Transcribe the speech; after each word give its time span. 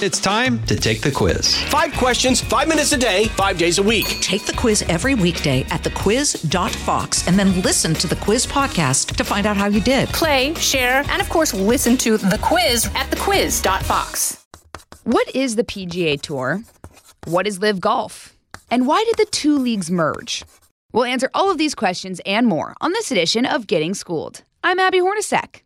It's 0.00 0.20
time 0.20 0.64
to 0.66 0.76
take 0.76 1.00
the 1.00 1.10
quiz. 1.10 1.56
Five 1.64 1.92
questions, 1.94 2.40
five 2.40 2.68
minutes 2.68 2.92
a 2.92 2.96
day, 2.96 3.24
five 3.30 3.58
days 3.58 3.78
a 3.78 3.82
week. 3.82 4.06
Take 4.20 4.44
the 4.46 4.52
quiz 4.52 4.82
every 4.82 5.16
weekday 5.16 5.62
at 5.70 5.82
thequiz.fox 5.82 7.26
and 7.26 7.36
then 7.36 7.60
listen 7.62 7.94
to 7.94 8.06
the 8.06 8.14
quiz 8.14 8.46
podcast 8.46 9.16
to 9.16 9.24
find 9.24 9.44
out 9.44 9.56
how 9.56 9.66
you 9.66 9.80
did. 9.80 10.08
Play, 10.10 10.54
share, 10.54 11.02
and 11.08 11.20
of 11.20 11.28
course, 11.28 11.52
listen 11.52 11.96
to 11.96 12.16
the 12.16 12.38
quiz 12.40 12.86
at 12.94 13.10
thequiz.fox. 13.10 14.46
What 15.02 15.34
is 15.34 15.56
the 15.56 15.64
PGA 15.64 16.20
Tour? 16.22 16.62
What 17.24 17.48
is 17.48 17.58
LIV 17.58 17.80
Golf? 17.80 18.36
And 18.70 18.86
why 18.86 19.02
did 19.04 19.16
the 19.16 19.28
two 19.32 19.58
leagues 19.58 19.90
merge? 19.90 20.44
We'll 20.92 21.06
answer 21.06 21.28
all 21.34 21.50
of 21.50 21.58
these 21.58 21.74
questions 21.74 22.20
and 22.24 22.46
more 22.46 22.74
on 22.80 22.92
this 22.92 23.10
edition 23.10 23.44
of 23.44 23.66
Getting 23.66 23.94
Schooled. 23.94 24.44
I'm 24.62 24.78
Abby 24.78 25.00
Hornacek. 25.00 25.62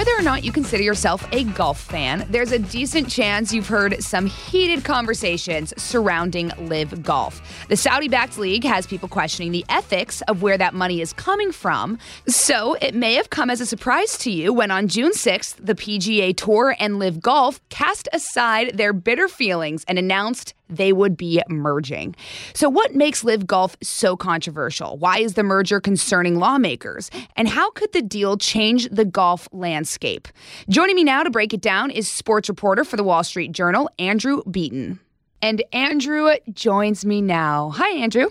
Whether 0.00 0.16
or 0.16 0.22
not 0.22 0.44
you 0.44 0.50
consider 0.50 0.82
yourself 0.82 1.28
a 1.30 1.44
golf 1.44 1.78
fan, 1.78 2.26
there's 2.30 2.52
a 2.52 2.58
decent 2.58 3.10
chance 3.10 3.52
you've 3.52 3.68
heard 3.68 4.02
some 4.02 4.24
heated 4.24 4.82
conversations 4.82 5.74
surrounding 5.76 6.52
LIV 6.56 7.02
Golf. 7.02 7.66
The 7.68 7.76
Saudi 7.76 8.08
backed 8.08 8.38
league 8.38 8.64
has 8.64 8.86
people 8.86 9.10
questioning 9.10 9.52
the 9.52 9.62
ethics 9.68 10.22
of 10.22 10.40
where 10.40 10.56
that 10.56 10.72
money 10.72 11.02
is 11.02 11.12
coming 11.12 11.52
from. 11.52 11.98
So 12.26 12.78
it 12.80 12.94
may 12.94 13.12
have 13.12 13.28
come 13.28 13.50
as 13.50 13.60
a 13.60 13.66
surprise 13.66 14.16
to 14.20 14.30
you 14.30 14.54
when 14.54 14.70
on 14.70 14.88
June 14.88 15.12
6th, 15.12 15.56
the 15.62 15.74
PGA 15.74 16.34
Tour 16.34 16.74
and 16.80 16.98
LIV 16.98 17.20
Golf 17.20 17.60
cast 17.68 18.08
aside 18.14 18.78
their 18.78 18.94
bitter 18.94 19.28
feelings 19.28 19.84
and 19.86 19.98
announced 19.98 20.54
they 20.70 20.92
would 20.92 21.16
be 21.16 21.42
merging. 21.48 22.14
So, 22.54 22.68
what 22.68 22.94
makes 22.94 23.24
LIV 23.24 23.46
Golf 23.46 23.76
so 23.82 24.16
controversial? 24.16 24.96
Why 24.96 25.18
is 25.18 25.34
the 25.34 25.42
merger 25.42 25.80
concerning 25.80 26.38
lawmakers? 26.38 27.10
And 27.36 27.48
how 27.48 27.70
could 27.72 27.92
the 27.92 28.02
deal 28.02 28.36
change 28.36 28.88
the 28.90 29.04
golf 29.04 29.48
landscape? 29.52 30.28
Joining 30.68 30.96
me 30.96 31.04
now 31.04 31.22
to 31.22 31.30
break 31.30 31.52
it 31.52 31.60
down 31.60 31.90
is 31.90 32.08
sports 32.08 32.48
reporter 32.48 32.84
for 32.84 32.96
the 32.96 33.04
Wall 33.04 33.24
Street 33.24 33.52
Journal, 33.52 33.90
Andrew 33.98 34.42
Beaton. 34.50 35.00
And 35.42 35.62
Andrew 35.72 36.30
joins 36.52 37.04
me 37.04 37.22
now. 37.22 37.70
Hi, 37.70 37.90
Andrew. 37.96 38.28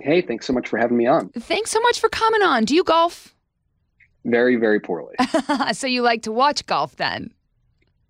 Hey, 0.00 0.22
thanks 0.22 0.46
so 0.46 0.52
much 0.52 0.68
for 0.68 0.78
having 0.78 0.96
me 0.96 1.06
on. 1.06 1.28
Thanks 1.30 1.70
so 1.70 1.80
much 1.80 2.00
for 2.00 2.08
coming 2.08 2.42
on. 2.42 2.64
Do 2.64 2.74
you 2.74 2.84
golf? 2.84 3.34
Very, 4.24 4.56
very 4.56 4.80
poorly. 4.80 5.14
so, 5.72 5.86
you 5.86 6.02
like 6.02 6.22
to 6.22 6.32
watch 6.32 6.64
golf 6.66 6.96
then? 6.96 7.32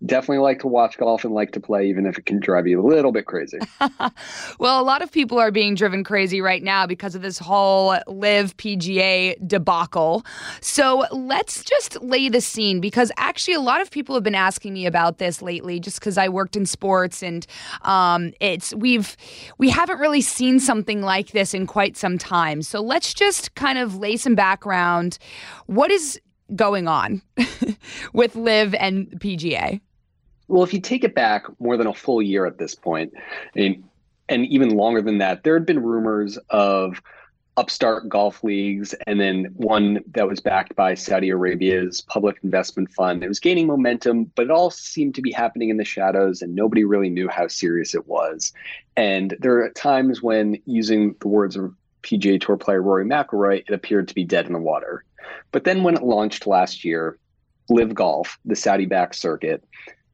Definitely 0.05 0.39
like 0.39 0.59
to 0.59 0.67
watch 0.67 0.97
golf 0.97 1.23
and 1.23 1.33
like 1.33 1.51
to 1.51 1.59
play, 1.59 1.87
even 1.87 2.05
if 2.05 2.17
it 2.17 2.25
can 2.25 2.39
drive 2.39 2.67
you 2.67 2.81
a 2.81 2.85
little 2.85 3.11
bit 3.11 3.25
crazy. 3.25 3.59
well, 4.59 4.81
a 4.81 4.83
lot 4.83 5.01
of 5.01 5.11
people 5.11 5.39
are 5.39 5.51
being 5.51 5.75
driven 5.75 6.03
crazy 6.03 6.41
right 6.41 6.61
now 6.61 6.85
because 6.85 7.15
of 7.15 7.21
this 7.21 7.37
whole 7.37 7.97
LIV 8.07 8.57
PGA 8.57 9.35
debacle. 9.47 10.25
So 10.59 11.05
let's 11.11 11.63
just 11.63 12.01
lay 12.01 12.27
the 12.27 12.41
scene 12.41 12.81
because 12.81 13.11
actually, 13.17 13.53
a 13.53 13.61
lot 13.61 13.81
of 13.81 13.91
people 13.91 14.13
have 14.15 14.23
been 14.23 14.35
asking 14.35 14.73
me 14.73 14.85
about 14.85 15.19
this 15.19 15.41
lately, 15.41 15.79
just 15.79 15.99
because 15.99 16.17
I 16.17 16.27
worked 16.27 16.55
in 16.55 16.65
sports 16.65 17.23
and 17.23 17.45
um, 17.83 18.33
it's 18.41 18.73
we've 18.75 19.15
we 19.57 19.69
haven't 19.69 19.99
really 19.99 20.21
seen 20.21 20.59
something 20.59 21.01
like 21.01 21.31
this 21.31 21.53
in 21.53 21.65
quite 21.65 21.95
some 21.95 22.17
time. 22.17 22.61
So 22.61 22.81
let's 22.81 23.13
just 23.13 23.55
kind 23.55 23.77
of 23.77 23.97
lay 23.97 24.17
some 24.17 24.35
background. 24.35 25.17
What 25.67 25.91
is 25.91 26.19
going 26.55 26.87
on 26.87 27.21
with 28.13 28.35
LIV 28.35 28.75
and 28.75 29.07
PGA? 29.19 29.79
Well, 30.53 30.61
if 30.61 30.71
you 30.71 30.81
take 30.81 31.03
it 31.03 31.15
back 31.15 31.45
more 31.59 31.77
than 31.77 31.87
a 31.87 31.95
full 31.95 32.21
year 32.21 32.45
at 32.45 32.59
this 32.59 32.75
point, 32.75 33.11
and, 33.55 33.83
and 34.29 34.45
even 34.45 34.77
longer 34.77 35.01
than 35.01 35.17
that, 35.17 35.43
there 35.43 35.55
had 35.55 35.65
been 35.65 35.81
rumors 35.81 36.37
of 36.51 37.01
upstart 37.57 38.07
golf 38.07 38.43
leagues 38.43 38.93
and 39.07 39.19
then 39.19 39.45
one 39.55 40.01
that 40.11 40.27
was 40.27 40.39
backed 40.39 40.75
by 40.75 40.93
Saudi 40.93 41.31
Arabia's 41.31 42.01
public 42.01 42.37
investment 42.43 42.91
fund. 42.91 43.23
It 43.23 43.29
was 43.29 43.39
gaining 43.39 43.65
momentum, 43.65 44.25
but 44.35 44.43
it 44.43 44.51
all 44.51 44.69
seemed 44.69 45.15
to 45.15 45.23
be 45.23 45.31
happening 45.31 45.69
in 45.69 45.77
the 45.77 45.83
shadows 45.83 46.43
and 46.43 46.53
nobody 46.53 46.83
really 46.83 47.09
knew 47.09 47.27
how 47.27 47.47
serious 47.47 47.95
it 47.95 48.07
was. 48.07 48.53
And 48.95 49.35
there 49.39 49.59
are 49.63 49.69
times 49.71 50.21
when 50.21 50.61
using 50.67 51.15
the 51.19 51.29
words 51.29 51.55
of 51.55 51.73
PGA 52.03 52.39
Tour 52.39 52.57
player 52.57 52.83
Rory 52.83 53.05
McIlroy, 53.05 53.63
it 53.67 53.73
appeared 53.73 54.07
to 54.07 54.13
be 54.13 54.23
dead 54.23 54.45
in 54.45 54.53
the 54.53 54.59
water. 54.59 55.03
But 55.51 55.63
then 55.63 55.81
when 55.81 55.95
it 55.95 56.03
launched 56.03 56.45
last 56.45 56.85
year, 56.85 57.17
LIV 57.69 57.95
Golf, 57.95 58.37
the 58.45 58.55
Saudi 58.55 58.85
backed 58.85 59.15
circuit, 59.15 59.63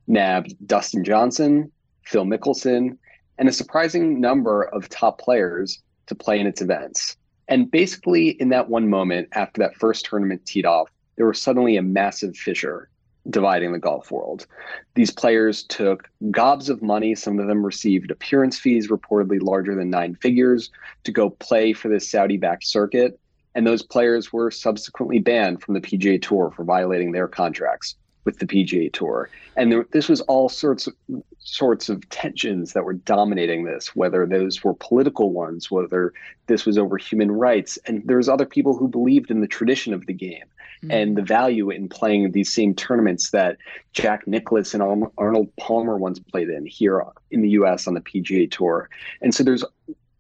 nabbed 0.10 0.56
Dustin 0.68 1.04
Johnson, 1.06 1.72
Phil 2.04 2.26
Mickelson, 2.26 2.98
and 3.38 3.48
a 3.48 3.54
surprising 3.54 4.20
number 4.20 4.64
of 4.64 4.90
top 4.90 5.20
players 5.22 5.82
to 6.08 6.16
play 6.16 6.40
in 6.40 6.48
its 6.48 6.62
events. 6.62 7.16
And 7.48 7.72
basically, 7.72 8.30
in 8.30 8.50
that 8.50 8.70
one 8.70 8.90
moment 8.90 9.30
after 9.32 9.60
that 9.60 9.76
first 9.76 10.06
tournament 10.06 10.46
teed 10.46 10.66
off, 10.66 10.90
there 11.16 11.26
was 11.26 11.42
suddenly 11.42 11.78
a 11.78 11.82
massive 11.82 12.36
fissure 12.36 12.90
dividing 13.30 13.72
the 13.72 13.80
golf 13.80 14.12
world. 14.12 14.48
These 14.96 15.12
players 15.12 15.64
took 15.64 16.10
gobs 16.32 16.70
of 16.70 16.82
money. 16.82 17.16
Some 17.16 17.40
of 17.40 17.48
them 17.48 17.66
received 17.66 18.12
appearance 18.12 18.58
fees 18.58 18.90
reportedly 18.90 19.42
larger 19.42 19.76
than 19.76 19.90
nine 19.90 20.16
figures 20.16 20.72
to 21.04 21.12
go 21.12 21.30
play 21.30 21.74
for 21.74 21.90
this 21.90 22.10
Saudi 22.10 22.38
backed 22.38 22.66
circuit. 22.66 23.20
And 23.56 23.68
those 23.68 23.84
players 23.84 24.32
were 24.32 24.52
subsequently 24.52 25.20
banned 25.20 25.62
from 25.62 25.74
the 25.74 25.82
PGA 25.82 26.22
Tour 26.22 26.52
for 26.56 26.64
violating 26.64 27.12
their 27.12 27.28
contracts 27.28 27.96
with 28.26 28.40
the 28.40 28.46
PGA 28.46 28.92
Tour. 28.92 29.30
And 29.56 29.72
there, 29.72 29.86
this 29.92 30.10
was 30.10 30.22
all 30.22 30.50
sorts 30.50 30.88
of 30.88 30.94
sorts 31.40 31.90
of 31.90 32.08
tensions 32.10 32.74
that 32.74 32.84
were 32.84 32.94
dominating 32.94 33.64
this, 33.64 33.96
whether 33.96 34.26
those 34.26 34.64
were 34.64 34.74
political 34.76 35.32
ones, 35.32 35.72
whether 35.72 36.14
this 36.48 36.66
was 36.66 36.78
over 36.78 36.98
human 36.98 37.32
rights. 37.32 37.78
And 37.86 38.04
there's 38.06 38.30
other 38.30 38.46
people 38.46 38.78
who 38.78 38.88
believed 38.88 39.32
in 39.32 39.42
the 39.42 39.48
tradition 39.48 39.94
of 39.94 40.06
the 40.06 40.14
game 40.14 40.46
mm-hmm. 40.84 40.92
and 40.92 41.18
the 41.18 41.22
value 41.22 41.70
in 41.70 41.90
playing 41.90 42.32
these 42.32 42.52
same 42.52 42.76
tournaments 42.76 43.32
that 43.32 43.58
Jack 43.94 44.28
Nicklaus 44.28 44.74
and 44.74 44.84
Arnold 45.18 45.56
Palmer 45.58 45.98
once 45.98 46.20
played 46.20 46.50
in 46.50 46.66
here 46.66 47.04
in 47.32 47.42
the 47.42 47.50
US 47.50 47.88
on 47.88 47.94
the 47.94 48.02
PGA 48.02 48.50
Tour. 48.52 48.90
And 49.22 49.34
so 49.34 49.44
there's 49.44 49.64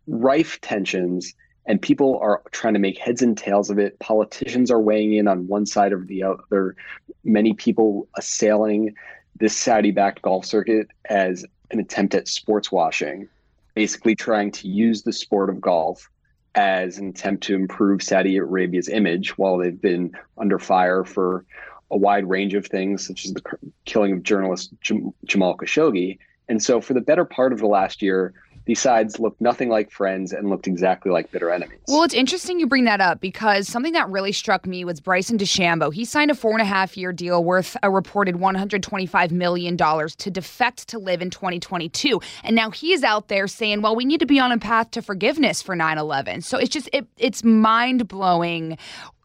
rife 0.07 0.59
tensions 0.61 1.35
and 1.69 1.79
people 1.79 2.17
are 2.19 2.41
trying 2.51 2.73
to 2.73 2.79
make 2.79 2.97
heads 2.97 3.21
and 3.21 3.37
tails 3.37 3.69
of 3.69 3.77
it. 3.77 3.97
Politicians 3.99 4.71
are 4.71 4.81
weighing 4.81 5.13
in 5.13 5.27
on 5.27 5.47
one 5.47 5.67
side 5.67 5.93
or 5.93 6.03
the 6.03 6.23
other. 6.23 6.75
Many 7.23 7.53
people 7.53 8.07
assailing 8.17 8.95
this 9.39 9.55
Saudi 9.55 9.91
backed 9.91 10.23
golf 10.23 10.45
circuit 10.45 10.87
as 11.05 11.45
an 11.69 11.79
attempt 11.79 12.15
at 12.15 12.27
sports 12.27 12.71
washing, 12.71 13.29
basically 13.75 14.15
trying 14.15 14.51
to 14.53 14.67
use 14.67 15.03
the 15.03 15.13
sport 15.13 15.51
of 15.51 15.61
golf 15.61 16.09
as 16.55 16.97
an 16.97 17.09
attempt 17.09 17.43
to 17.43 17.53
improve 17.53 18.01
Saudi 18.01 18.37
Arabia's 18.37 18.89
image 18.89 19.37
while 19.37 19.59
they've 19.59 19.79
been 19.79 20.11
under 20.39 20.57
fire 20.57 21.03
for 21.03 21.45
a 21.91 21.97
wide 21.97 22.27
range 22.27 22.55
of 22.55 22.65
things, 22.65 23.05
such 23.05 23.25
as 23.25 23.33
the 23.33 23.43
killing 23.85 24.11
of 24.13 24.23
journalist 24.23 24.73
Jamal 24.81 25.55
Khashoggi. 25.55 26.17
And 26.47 26.63
so, 26.63 26.81
for 26.81 26.95
the 26.95 27.01
better 27.01 27.25
part 27.25 27.53
of 27.53 27.59
the 27.59 27.67
last 27.67 28.01
year, 28.01 28.33
these 28.69 28.79
sides 28.79 29.19
looked 29.19 29.41
nothing 29.41 29.67
like 29.67 29.89
friends 29.89 30.31
and 30.31 30.47
looked 30.47 30.67
exactly 30.67 31.11
like 31.11 31.31
bitter 31.31 31.49
enemies. 31.49 31.79
Well, 31.87 32.03
it's 32.03 32.13
interesting 32.13 32.59
you 32.59 32.67
bring 32.67 32.83
that 32.83 33.01
up 33.01 33.19
because 33.19 33.67
something 33.67 33.93
that 33.93 34.07
really 34.09 34.31
struck 34.31 34.67
me 34.67 34.85
was 34.85 35.01
Bryson 35.01 35.39
DeChambeau. 35.39 35.91
He 35.91 36.05
signed 36.05 36.29
a 36.29 36.35
four 36.35 36.51
and 36.51 36.61
a 36.61 36.65
half 36.65 36.95
year 36.95 37.11
deal 37.11 37.43
worth 37.43 37.75
a 37.81 37.89
reported 37.89 38.35
$125 38.35 39.31
million 39.31 39.75
to 39.75 40.29
defect 40.29 40.87
to 40.89 40.99
LIV 40.99 41.23
in 41.23 41.29
2022. 41.31 42.21
And 42.43 42.55
now 42.55 42.69
he 42.69 42.93
is 42.93 43.03
out 43.03 43.27
there 43.27 43.47
saying, 43.47 43.81
well, 43.81 43.95
we 43.95 44.05
need 44.05 44.19
to 44.19 44.27
be 44.27 44.39
on 44.39 44.51
a 44.51 44.59
path 44.59 44.91
to 44.91 45.01
forgiveness 45.01 45.63
for 45.63 45.75
9 45.75 45.97
11. 45.97 46.41
So 46.41 46.59
it's 46.59 46.69
just, 46.69 46.91
it, 46.93 47.07
it's 47.17 47.43
mind 47.43 48.07
blowing 48.07 48.77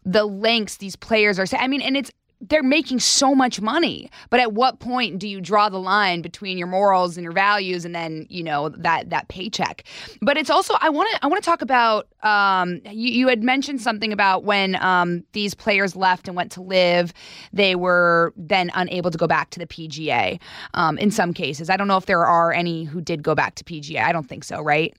the 0.05 0.25
lengths 0.25 0.77
these 0.77 0.95
players 0.95 1.37
are 1.37 1.45
saying. 1.45 1.61
I 1.61 1.67
mean, 1.67 1.81
and 1.81 1.95
it's 1.95 2.09
they're 2.49 2.63
making 2.63 2.99
so 2.99 3.33
much 3.33 3.61
money 3.61 4.09
but 4.29 4.39
at 4.39 4.53
what 4.53 4.79
point 4.79 5.19
do 5.19 5.27
you 5.27 5.41
draw 5.41 5.69
the 5.69 5.79
line 5.79 6.21
between 6.21 6.57
your 6.57 6.67
morals 6.67 7.17
and 7.17 7.23
your 7.23 7.33
values 7.33 7.85
and 7.85 7.95
then 7.95 8.25
you 8.29 8.43
know 8.43 8.69
that 8.69 9.09
that 9.09 9.27
paycheck? 9.27 9.83
But 10.21 10.37
it's 10.37 10.49
also 10.49 10.75
i 10.81 10.89
want 10.89 11.09
to 11.11 11.19
i 11.23 11.27
want 11.27 11.41
to 11.41 11.45
talk 11.49 11.61
about 11.61 12.07
um, 12.23 12.81
you, 12.85 13.11
you, 13.11 13.27
had 13.27 13.43
mentioned 13.43 13.81
something 13.81 14.11
about 14.11 14.43
when 14.45 14.75
um, 14.83 15.23
these 15.33 15.53
players 15.53 15.95
left 15.95 16.27
and 16.27 16.35
went 16.35 16.51
to 16.53 16.61
LIV 16.61 17.13
they 17.53 17.75
were 17.75 18.33
then 18.35 18.71
unable 18.73 19.11
to 19.11 19.17
go 19.17 19.27
back 19.27 19.51
to 19.51 19.59
the 19.59 19.67
pga 19.67 20.39
um, 20.73 20.97
in 20.97 21.11
some 21.11 21.33
cases. 21.33 21.69
I 21.69 21.77
don't 21.77 21.87
know 21.87 21.97
if 21.97 22.07
there 22.07 22.25
are 22.25 22.51
any 22.51 22.83
who 22.83 22.99
did 23.01 23.21
go 23.21 23.35
back 23.35 23.55
to 23.55 23.63
pga 23.63 24.03
i 24.03 24.11
don't 24.11 24.27
think 24.27 24.43
so 24.43 24.61
right? 24.61 24.95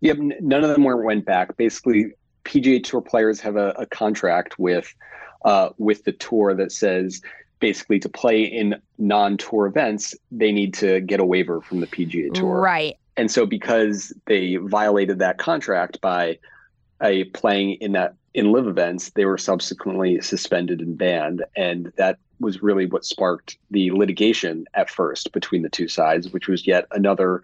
Yep 0.00 0.18
none 0.40 0.64
of 0.64 0.70
them 0.70 0.84
went 0.84 1.24
back. 1.24 1.56
Basically 1.56 2.12
pga 2.44 2.82
tour 2.82 3.00
players 3.00 3.40
have 3.40 3.56
a, 3.56 3.70
a 3.70 3.86
contract 3.86 4.58
with 4.58 4.94
uh, 5.46 5.70
with 5.78 6.04
the 6.04 6.12
tour 6.12 6.54
that 6.54 6.72
says 6.72 7.22
basically 7.60 7.98
to 8.00 8.08
play 8.08 8.42
in 8.42 8.74
non-tour 8.98 9.66
events, 9.66 10.14
they 10.30 10.52
need 10.52 10.74
to 10.74 11.00
get 11.00 11.20
a 11.20 11.24
waiver 11.24 11.62
from 11.62 11.80
the 11.80 11.86
PGA 11.86 12.34
Tour. 12.34 12.60
Right. 12.60 12.98
And 13.16 13.30
so 13.30 13.46
because 13.46 14.12
they 14.26 14.56
violated 14.56 15.20
that 15.20 15.38
contract 15.38 16.00
by 16.02 16.38
a 17.02 17.24
playing 17.24 17.74
in 17.74 17.92
that 17.92 18.14
in 18.34 18.52
LIV 18.52 18.66
events, 18.66 19.10
they 19.10 19.24
were 19.24 19.38
subsequently 19.38 20.20
suspended 20.20 20.80
and 20.82 20.98
banned, 20.98 21.42
and 21.56 21.90
that 21.96 22.18
was 22.38 22.62
really 22.62 22.84
what 22.84 23.04
sparked 23.04 23.56
the 23.70 23.90
litigation 23.92 24.66
at 24.74 24.90
first 24.90 25.32
between 25.32 25.62
the 25.62 25.70
two 25.70 25.88
sides, 25.88 26.30
which 26.34 26.46
was 26.46 26.66
yet 26.66 26.86
another 26.90 27.40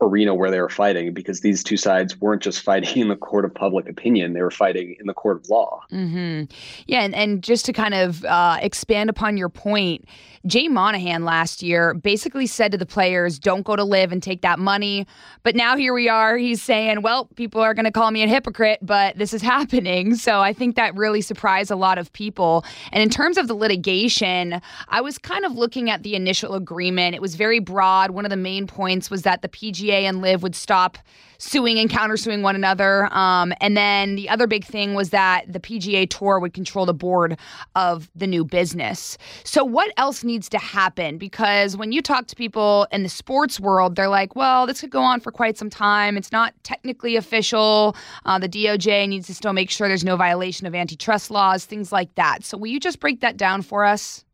arena 0.00 0.34
where 0.34 0.50
they 0.50 0.60
were 0.60 0.68
fighting 0.68 1.12
because 1.12 1.40
these 1.40 1.62
two 1.62 1.76
sides 1.76 2.18
weren't 2.20 2.42
just 2.42 2.62
fighting 2.62 3.02
in 3.02 3.08
the 3.08 3.16
court 3.16 3.44
of 3.44 3.54
public 3.54 3.88
opinion 3.88 4.32
they 4.32 4.42
were 4.42 4.50
fighting 4.50 4.96
in 4.98 5.06
the 5.06 5.14
court 5.14 5.36
of 5.36 5.48
law. 5.50 5.82
Mm-hmm. 5.92 6.44
yeah 6.86 7.00
and, 7.00 7.14
and 7.14 7.42
just 7.42 7.66
to 7.66 7.72
kind 7.72 7.94
of 7.94 8.24
uh, 8.24 8.58
expand 8.62 9.10
upon 9.10 9.36
your 9.36 9.48
point 9.48 10.06
jay 10.46 10.68
monahan 10.68 11.24
last 11.24 11.62
year 11.62 11.92
basically 11.94 12.46
said 12.46 12.72
to 12.72 12.78
the 12.78 12.86
players 12.86 13.38
don't 13.38 13.62
go 13.62 13.76
to 13.76 13.84
LIV 13.84 14.12
and 14.12 14.22
take 14.22 14.42
that 14.42 14.58
money. 14.58 15.06
But 15.42 15.54
now 15.54 15.76
here 15.76 15.92
we 15.92 16.08
are 16.08 16.36
he's 16.36 16.62
saying 16.62 17.02
well 17.02 17.26
people 17.36 17.60
are 17.60 17.74
going 17.74 17.84
to 17.84 17.90
call 17.90 18.10
me 18.10 18.22
a 18.22 18.28
hypocrite 18.28 18.78
but 18.80 19.18
this 19.18 19.34
is 19.34 19.42
happening. 19.54 20.14
So 20.14 20.40
i 20.40 20.52
think 20.52 20.76
that 20.76 20.94
really 20.96 21.20
surprised 21.20 21.70
a 21.70 21.76
lot 21.76 21.98
of 21.98 22.12
people. 22.12 22.64
And 22.92 23.02
in 23.02 23.10
terms 23.10 23.36
of 23.36 23.48
the 23.48 23.54
litigation 23.54 24.62
i 24.88 25.00
was 25.00 25.18
kind 25.18 25.44
of 25.44 25.52
looking 25.52 25.90
at 25.90 26.02
the 26.02 26.14
initial 26.14 26.54
agreement. 26.54 27.14
It 27.14 27.20
was 27.20 27.34
very 27.34 27.58
broad. 27.58 28.12
One 28.12 28.24
of 28.24 28.30
the 28.30 28.36
main 28.36 28.66
points 28.66 29.10
was 29.10 29.22
that 29.22 29.42
the 29.42 29.48
pga 29.48 29.89
And 29.92 30.20
LIV 30.20 30.42
would 30.42 30.54
stop 30.54 30.98
suing 31.40 31.78
and 31.78 31.90
countersuing 31.90 32.42
one 32.42 32.54
another. 32.54 33.12
Um, 33.12 33.52
and 33.60 33.76
then 33.76 34.14
the 34.14 34.28
other 34.28 34.46
big 34.46 34.64
thing 34.64 34.94
was 34.94 35.10
that 35.10 35.50
the 35.50 35.58
PGA 35.58 36.08
Tour 36.08 36.38
would 36.38 36.52
control 36.52 36.86
the 36.86 36.94
board 36.94 37.38
of 37.74 38.10
the 38.14 38.26
new 38.26 38.44
business. 38.44 39.16
So, 39.42 39.64
what 39.64 39.90
else 39.96 40.22
needs 40.22 40.48
to 40.50 40.58
happen? 40.58 41.18
Because 41.18 41.76
when 41.76 41.92
you 41.92 42.02
talk 42.02 42.26
to 42.28 42.36
people 42.36 42.86
in 42.92 43.02
the 43.02 43.08
sports 43.08 43.58
world, 43.58 43.96
they're 43.96 44.08
like, 44.08 44.36
well, 44.36 44.66
this 44.66 44.80
could 44.80 44.90
go 44.90 45.02
on 45.02 45.20
for 45.20 45.32
quite 45.32 45.56
some 45.56 45.70
time. 45.70 46.16
It's 46.16 46.32
not 46.32 46.54
technically 46.62 47.16
official. 47.16 47.96
Uh, 48.26 48.38
the 48.38 48.48
DOJ 48.48 49.08
needs 49.08 49.26
to 49.28 49.34
still 49.34 49.52
make 49.52 49.70
sure 49.70 49.88
there's 49.88 50.04
no 50.04 50.16
violation 50.16 50.66
of 50.66 50.74
antitrust 50.74 51.30
laws, 51.30 51.64
things 51.64 51.90
like 51.90 52.14
that. 52.16 52.44
So, 52.44 52.58
will 52.58 52.68
you 52.68 52.80
just 52.80 53.00
break 53.00 53.20
that 53.20 53.36
down 53.36 53.62
for 53.62 53.84
us? 53.84 54.24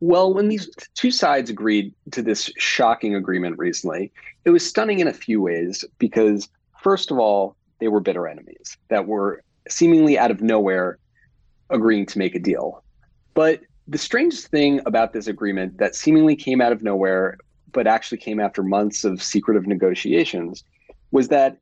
Well, 0.00 0.34
when 0.34 0.48
these 0.48 0.68
two 0.94 1.10
sides 1.10 1.48
agreed 1.48 1.94
to 2.12 2.22
this 2.22 2.50
shocking 2.58 3.14
agreement 3.14 3.58
recently, 3.58 4.12
it 4.44 4.50
was 4.50 4.66
stunning 4.66 5.00
in 5.00 5.08
a 5.08 5.12
few 5.12 5.40
ways 5.40 5.84
because, 5.98 6.48
first 6.82 7.10
of 7.10 7.18
all, 7.18 7.56
they 7.80 7.88
were 7.88 8.00
bitter 8.00 8.26
enemies 8.26 8.76
that 8.88 9.06
were 9.06 9.42
seemingly 9.68 10.18
out 10.18 10.30
of 10.30 10.40
nowhere 10.40 10.98
agreeing 11.70 12.06
to 12.06 12.18
make 12.18 12.34
a 12.34 12.38
deal. 12.38 12.82
But 13.34 13.60
the 13.88 13.98
strangest 13.98 14.48
thing 14.48 14.80
about 14.86 15.12
this 15.12 15.26
agreement 15.26 15.78
that 15.78 15.94
seemingly 15.94 16.36
came 16.36 16.60
out 16.60 16.72
of 16.72 16.82
nowhere, 16.82 17.38
but 17.72 17.86
actually 17.86 18.18
came 18.18 18.40
after 18.40 18.62
months 18.62 19.04
of 19.04 19.22
secretive 19.22 19.66
negotiations, 19.66 20.64
was 21.10 21.28
that 21.28 21.58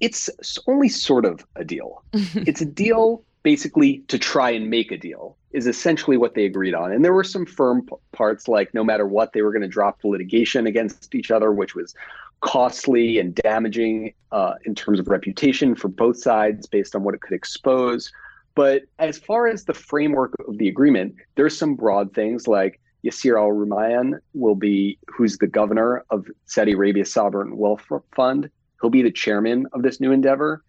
it's 0.00 0.30
only 0.66 0.88
sort 0.88 1.24
of 1.24 1.44
a 1.56 1.64
deal. 1.64 2.02
it's 2.12 2.60
a 2.60 2.66
deal 2.66 3.24
basically 3.42 3.98
to 4.08 4.18
try 4.18 4.50
and 4.50 4.70
make 4.70 4.90
a 4.92 4.96
deal 4.96 5.36
is 5.52 5.66
essentially 5.66 6.16
what 6.16 6.34
they 6.34 6.44
agreed 6.44 6.74
on. 6.74 6.92
And 6.92 7.04
there 7.04 7.12
were 7.12 7.24
some 7.24 7.46
firm 7.46 7.86
p- 7.86 7.94
parts 8.12 8.48
like 8.48 8.74
no 8.74 8.84
matter 8.84 9.06
what, 9.06 9.32
they 9.32 9.42
were 9.42 9.52
going 9.52 9.62
to 9.62 9.68
drop 9.68 10.00
the 10.02 10.08
litigation 10.08 10.66
against 10.66 11.14
each 11.14 11.30
other, 11.30 11.52
which 11.52 11.74
was 11.74 11.94
costly 12.40 13.18
and 13.18 13.34
damaging 13.34 14.14
uh, 14.30 14.54
in 14.64 14.74
terms 14.74 15.00
of 15.00 15.08
reputation 15.08 15.74
for 15.74 15.88
both 15.88 16.18
sides 16.18 16.66
based 16.66 16.94
on 16.94 17.02
what 17.02 17.14
it 17.14 17.20
could 17.20 17.34
expose. 17.34 18.12
But 18.54 18.82
as 18.98 19.18
far 19.18 19.46
as 19.46 19.64
the 19.64 19.74
framework 19.74 20.34
of 20.46 20.58
the 20.58 20.68
agreement, 20.68 21.14
there's 21.36 21.56
some 21.56 21.74
broad 21.74 22.12
things 22.14 22.46
like 22.46 22.80
Yasir 23.04 23.38
Al 23.38 23.50
Rumayyan 23.50 24.18
will 24.34 24.56
be, 24.56 24.98
who's 25.06 25.38
the 25.38 25.46
governor 25.46 26.04
of 26.10 26.26
Saudi 26.46 26.72
Arabia's 26.72 27.12
sovereign 27.12 27.56
wealth 27.56 27.86
fund. 28.14 28.50
He'll 28.80 28.90
be 28.90 29.02
the 29.02 29.12
chairman 29.12 29.66
of 29.72 29.82
this 29.82 30.00
new 30.00 30.12
endeavor. 30.12 30.62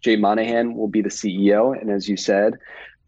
Jay 0.00 0.16
Monahan 0.16 0.74
will 0.74 0.88
be 0.88 1.02
the 1.02 1.08
CEO. 1.08 1.78
And 1.78 1.90
as 1.90 2.08
you 2.08 2.16
said, 2.16 2.54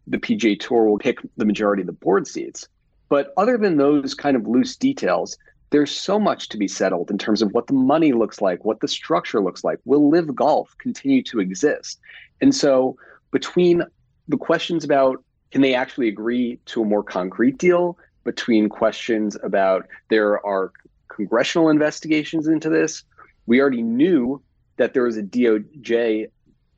the 0.07 0.17
PGA 0.17 0.59
Tour 0.59 0.85
will 0.85 0.97
pick 0.97 1.19
the 1.37 1.45
majority 1.45 1.81
of 1.81 1.87
the 1.87 1.93
board 1.93 2.27
seats. 2.27 2.67
But 3.09 3.33
other 3.37 3.57
than 3.57 3.77
those 3.77 4.13
kind 4.13 4.35
of 4.35 4.47
loose 4.47 4.75
details, 4.75 5.37
there's 5.69 5.91
so 5.91 6.19
much 6.19 6.49
to 6.49 6.57
be 6.57 6.67
settled 6.67 7.09
in 7.09 7.17
terms 7.17 7.41
of 7.41 7.51
what 7.51 7.67
the 7.67 7.73
money 7.73 8.13
looks 8.13 8.41
like, 8.41 8.63
what 8.63 8.79
the 8.79 8.87
structure 8.87 9.41
looks 9.41 9.63
like. 9.63 9.79
Will 9.85 10.09
LIV 10.09 10.35
Golf 10.35 10.75
continue 10.77 11.23
to 11.23 11.39
exist? 11.39 11.99
And 12.41 12.53
so, 12.53 12.95
between 13.31 13.83
the 14.27 14.37
questions 14.37 14.83
about 14.83 15.23
can 15.51 15.61
they 15.61 15.75
actually 15.75 16.07
agree 16.07 16.59
to 16.65 16.81
a 16.81 16.85
more 16.85 17.03
concrete 17.03 17.57
deal, 17.57 17.97
between 18.23 18.69
questions 18.69 19.37
about 19.43 19.87
there 20.09 20.43
are 20.45 20.71
congressional 21.07 21.69
investigations 21.69 22.47
into 22.47 22.69
this, 22.69 23.03
we 23.45 23.61
already 23.61 23.83
knew 23.83 24.41
that 24.77 24.93
there 24.93 25.03
was 25.03 25.17
a 25.17 25.23
DOJ 25.23 26.29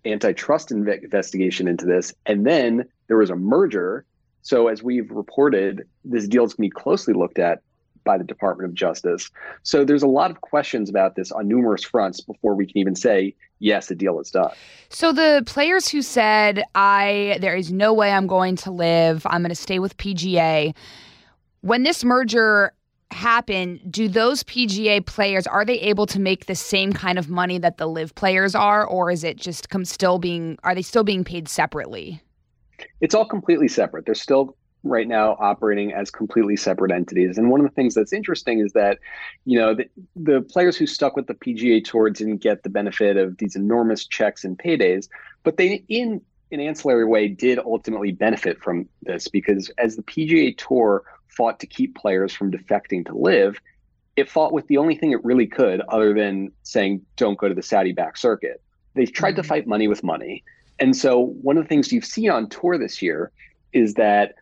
antitrust 0.06 0.72
investigation 0.72 1.68
into 1.68 1.86
this, 1.86 2.14
and 2.26 2.46
then 2.46 2.86
there 3.08 3.18
was 3.18 3.30
a 3.30 3.36
merger. 3.36 4.06
So, 4.42 4.68
as 4.68 4.84
we've 4.84 5.10
reported, 5.12 5.88
this 6.04 6.28
deal 6.28 6.46
is 6.46 6.54
going 6.54 6.70
to 6.70 6.76
be 6.76 6.82
closely 6.82 7.14
looked 7.14 7.40
at 7.40 7.62
by 8.04 8.18
the 8.20 8.24
Department 8.24 8.70
of 8.70 8.76
Justice. 8.76 9.32
So, 9.64 9.84
there's 9.84 10.04
a 10.04 10.08
lot 10.08 10.32
of 10.32 10.42
questions 10.42 10.90
about 10.90 11.16
this 11.16 11.32
on 11.32 11.48
numerous 11.48 11.84
fronts 11.84 12.22
before 12.22 12.56
we 12.56 12.66
can 12.66 12.78
even 12.78 12.96
say, 12.96 13.36
yes, 13.60 13.88
the 13.88 13.96
deal 13.96 14.20
is 14.20 14.30
done. 14.30 14.52
So, 14.90 15.12
the 15.12 15.44
players 15.46 15.88
who 15.90 16.02
said, 16.02 16.64
I, 16.76 17.38
there 17.42 17.56
is 17.56 17.72
no 17.72 17.94
way 17.94 18.12
I'm 18.12 18.28
going 18.28 18.56
to 18.58 18.72
LIV, 18.72 19.26
I'm 19.26 19.42
going 19.42 19.50
to 19.50 19.56
stay 19.56 19.80
with 19.80 19.98
PGA, 19.98 20.76
when 21.62 21.84
this 21.84 22.04
merger 22.04 22.74
happen, 23.12 23.80
do 23.90 24.08
those 24.08 24.44
PGA 24.44 25.06
players 25.06 25.48
are 25.48 25.66
they 25.66 25.80
able 25.80 26.06
to 26.08 26.20
make 26.20 26.46
the 26.46 26.56
same 26.56 26.94
kind 26.94 27.18
of 27.18 27.30
money 27.30 27.58
that 27.58 27.78
the 27.78 27.88
LIV 27.88 28.16
players 28.16 28.56
are, 28.56 28.86
or 28.86 29.12
is 29.12 29.24
it 29.24 29.38
just 29.38 29.70
come 29.70 29.86
still 29.86 30.20
being 30.20 30.58
are 30.64 30.76
they 30.76 30.82
still 30.82 31.04
being 31.04 31.24
paid 31.24 31.48
separately? 31.48 32.22
It's 33.02 33.16
all 33.16 33.26
completely 33.26 33.68
separate. 33.68 34.06
They're 34.06 34.16
still 34.16 34.58
right 34.84 35.08
now 35.08 35.36
operating 35.40 35.94
as 35.94 36.12
completely 36.12 36.56
separate 36.56 36.92
entities. 36.92 37.38
And 37.38 37.50
one 37.50 37.60
of 37.60 37.66
the 37.66 37.74
things 37.74 37.96
that's 37.96 38.14
interesting 38.14 38.60
is 38.60 38.72
that, 38.74 39.00
you 39.46 39.58
know, 39.58 39.74
the, 39.74 39.90
the 40.16 40.42
players 40.42 40.78
who 40.78 40.86
stuck 40.86 41.16
with 41.16 41.26
the 41.26 41.34
PGA 41.34 41.84
Tour 41.84 42.12
didn't 42.12 42.38
get 42.38 42.64
the 42.64 42.70
benefit 42.70 43.18
of 43.18 43.38
these 43.38 43.56
enormous 43.56 44.06
checks 44.06 44.44
and 44.44 44.58
paydays, 44.58 45.10
but 45.44 45.58
they 45.58 45.84
in 45.90 46.22
an 46.52 46.60
ancillary 46.60 47.06
way 47.06 47.28
did 47.28 47.58
ultimately 47.60 48.12
benefit 48.12 48.62
from 48.62 48.88
this 49.02 49.28
because 49.28 49.70
as 49.78 49.96
the 49.96 50.04
PGA 50.04 50.56
Tour 50.56 51.04
fought 51.28 51.60
to 51.60 51.68
keep 51.68 51.96
players 51.96 52.34
from 52.34 52.52
defecting 52.52 53.06
to 53.06 53.18
LIV, 53.18 53.60
it 54.16 54.30
fought 54.30 54.54
with 54.54 54.68
the 54.68 54.78
only 54.78 54.96
thing 54.96 55.12
it 55.12 55.24
really 55.24 55.48
could 55.48 55.82
other 55.90 56.14
than 56.14 56.52
saying 56.64 57.06
don't 57.18 57.38
go 57.38 57.48
to 57.48 57.56
the 57.56 57.64
Saudi 57.64 57.92
back 57.92 58.18
circuit. 58.18 58.62
They 58.94 59.06
tried 59.06 59.32
mm-hmm. 59.32 59.42
to 59.42 59.48
fight 59.48 59.68
money 59.68 59.88
with 59.88 60.04
money. 60.04 60.44
And 60.80 60.96
so 60.96 61.20
one 61.20 61.58
of 61.58 61.64
the 61.64 61.68
things 61.68 61.92
you've 61.92 62.06
seen 62.06 62.30
on 62.30 62.50
tour 62.50 62.78
this 62.78 63.02
year 63.02 63.32
is 63.74 63.96
that 63.96 64.36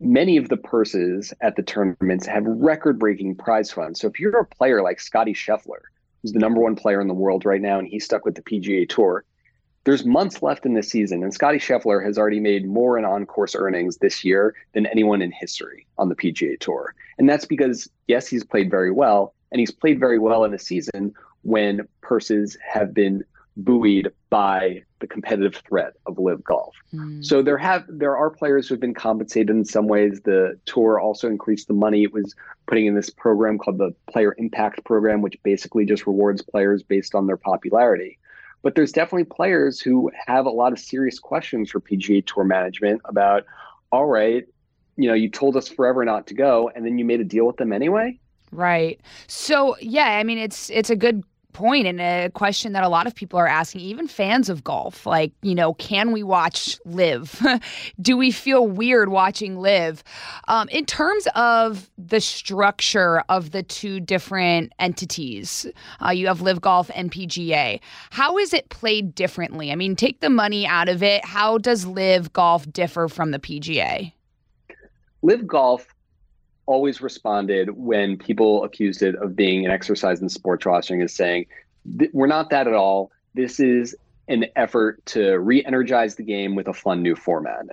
many 0.00 0.36
of 0.36 0.48
the 0.48 0.56
purses 0.56 1.32
at 1.40 1.56
the 1.56 1.62
tournaments 1.62 2.26
have 2.26 2.44
record 2.46 2.98
breaking 2.98 3.34
prize 3.34 3.70
funds. 3.70 4.00
So 4.00 4.06
if 4.06 4.20
you're 4.20 4.38
a 4.38 4.46
player 4.46 4.82
like 4.82 5.00
Scottie 5.00 5.34
Scheffler, 5.34 5.82
who's 6.22 6.32
the 6.32 6.38
number 6.38 6.60
one 6.60 6.76
player 6.76 7.00
in 7.00 7.08
the 7.08 7.14
world 7.14 7.44
right 7.44 7.60
now, 7.60 7.78
and 7.78 7.88
he's 7.88 8.04
stuck 8.04 8.24
with 8.24 8.34
the 8.34 8.42
PGA 8.42 8.88
Tour, 8.88 9.24
there's 9.88 10.04
months 10.04 10.42
left 10.42 10.66
in 10.66 10.74
this 10.74 10.90
season, 10.90 11.22
and 11.22 11.32
Scottie 11.32 11.56
Scheffler 11.56 12.04
has 12.04 12.18
already 12.18 12.40
made 12.40 12.68
more 12.68 12.98
in 12.98 13.06
on 13.06 13.24
course 13.24 13.54
earnings 13.54 13.96
this 13.96 14.22
year 14.22 14.54
than 14.74 14.84
anyone 14.84 15.22
in 15.22 15.32
history 15.32 15.86
on 15.96 16.10
the 16.10 16.14
PGA 16.14 16.60
Tour. 16.60 16.94
And 17.16 17.26
that's 17.26 17.46
because, 17.46 17.88
yes, 18.06 18.26
he's 18.26 18.44
played 18.44 18.70
very 18.70 18.90
well, 18.90 19.32
and 19.50 19.60
he's 19.60 19.70
played 19.70 19.98
very 19.98 20.18
well 20.18 20.44
in 20.44 20.52
a 20.52 20.58
season 20.58 21.14
when 21.40 21.88
purses 22.02 22.58
have 22.62 22.92
been 22.92 23.24
buoyed 23.56 24.12
by 24.28 24.82
the 25.00 25.06
competitive 25.06 25.54
threat 25.66 25.94
of 26.04 26.18
LIV 26.18 26.44
golf. 26.44 26.76
Mm. 26.92 27.24
So 27.24 27.40
there 27.40 27.56
have 27.56 27.86
there 27.88 28.14
are 28.14 28.28
players 28.28 28.68
who 28.68 28.74
have 28.74 28.82
been 28.82 28.92
compensated 28.92 29.48
in 29.48 29.64
some 29.64 29.88
ways. 29.88 30.20
The 30.22 30.60
tour 30.66 31.00
also 31.00 31.28
increased 31.28 31.66
the 31.66 31.72
money 31.72 32.02
it 32.02 32.12
was 32.12 32.36
putting 32.66 32.84
in 32.84 32.94
this 32.94 33.08
program 33.08 33.56
called 33.56 33.78
the 33.78 33.94
Player 34.12 34.34
Impact 34.36 34.84
Program, 34.84 35.22
which 35.22 35.42
basically 35.42 35.86
just 35.86 36.06
rewards 36.06 36.42
players 36.42 36.82
based 36.82 37.14
on 37.14 37.26
their 37.26 37.38
popularity. 37.38 38.18
But 38.62 38.74
there's 38.74 38.92
definitely 38.92 39.24
players 39.24 39.80
who 39.80 40.10
have 40.26 40.46
a 40.46 40.50
lot 40.50 40.72
of 40.72 40.78
serious 40.78 41.18
questions 41.18 41.70
for 41.70 41.80
PGA 41.80 42.26
Tour 42.26 42.44
management 42.44 43.00
about, 43.04 43.44
all 43.92 44.06
right, 44.06 44.46
you 44.96 45.08
know, 45.08 45.14
you 45.14 45.30
told 45.30 45.56
us 45.56 45.68
forever 45.68 46.04
not 46.04 46.26
to 46.26 46.34
go, 46.34 46.70
and 46.74 46.84
then 46.84 46.98
you 46.98 47.04
made 47.04 47.20
a 47.20 47.24
deal 47.24 47.46
with 47.46 47.56
them 47.56 47.72
anyway. 47.72 48.18
Right. 48.50 49.00
So 49.26 49.76
yeah, 49.80 50.18
I 50.18 50.24
mean, 50.24 50.38
it's 50.38 50.70
it's 50.70 50.90
a 50.90 50.96
good 50.96 51.22
point 51.58 51.88
and 51.88 52.00
a 52.00 52.30
question 52.34 52.72
that 52.72 52.84
a 52.84 52.88
lot 52.88 53.08
of 53.08 53.16
people 53.16 53.36
are 53.36 53.48
asking, 53.48 53.80
even 53.80 54.06
fans 54.06 54.48
of 54.48 54.62
golf. 54.62 55.04
Like, 55.04 55.32
you 55.42 55.56
know, 55.56 55.74
can 55.74 56.12
we 56.12 56.22
watch 56.22 56.78
LIV? 56.84 57.44
Do 58.00 58.16
we 58.16 58.30
feel 58.30 58.64
weird 58.64 59.08
watching 59.08 59.58
LIV? 59.58 60.04
Um, 60.46 60.68
in 60.68 60.86
terms 60.86 61.26
of 61.34 61.90
the 61.98 62.20
structure 62.20 63.24
of 63.28 63.50
the 63.50 63.64
two 63.64 63.98
different 63.98 64.72
entities, 64.78 65.66
uh, 66.00 66.10
you 66.10 66.28
have 66.28 66.42
LIV 66.42 66.60
Golf 66.60 66.90
and 66.94 67.10
PGA. 67.10 67.80
How 68.10 68.38
is 68.38 68.54
it 68.54 68.68
played 68.68 69.16
differently? 69.16 69.72
I 69.72 69.74
mean, 69.74 69.96
take 69.96 70.20
the 70.20 70.30
money 70.30 70.64
out 70.64 70.88
of 70.88 71.02
it. 71.02 71.24
How 71.24 71.58
does 71.58 71.84
LIV 71.84 72.32
Golf 72.32 72.72
differ 72.72 73.08
from 73.08 73.32
the 73.32 73.40
PGA? 73.40 74.12
LIV 75.22 75.48
Golf 75.48 75.92
always 76.68 77.00
responded 77.00 77.70
when 77.70 78.18
people 78.18 78.62
accused 78.62 79.02
it 79.02 79.14
of 79.16 79.34
being 79.34 79.64
an 79.64 79.72
exercise 79.72 80.20
in 80.20 80.28
sports 80.28 80.66
washing 80.66 81.00
is 81.00 81.14
saying, 81.14 81.46
we're 82.12 82.26
not 82.26 82.50
that 82.50 82.68
at 82.68 82.74
all. 82.74 83.10
This 83.34 83.58
is 83.58 83.96
an 84.28 84.44
effort 84.54 85.04
to 85.06 85.38
re 85.38 85.64
energize 85.64 86.16
the 86.16 86.22
game 86.22 86.54
with 86.54 86.68
a 86.68 86.74
fun 86.74 87.02
new 87.02 87.16
format. 87.16 87.64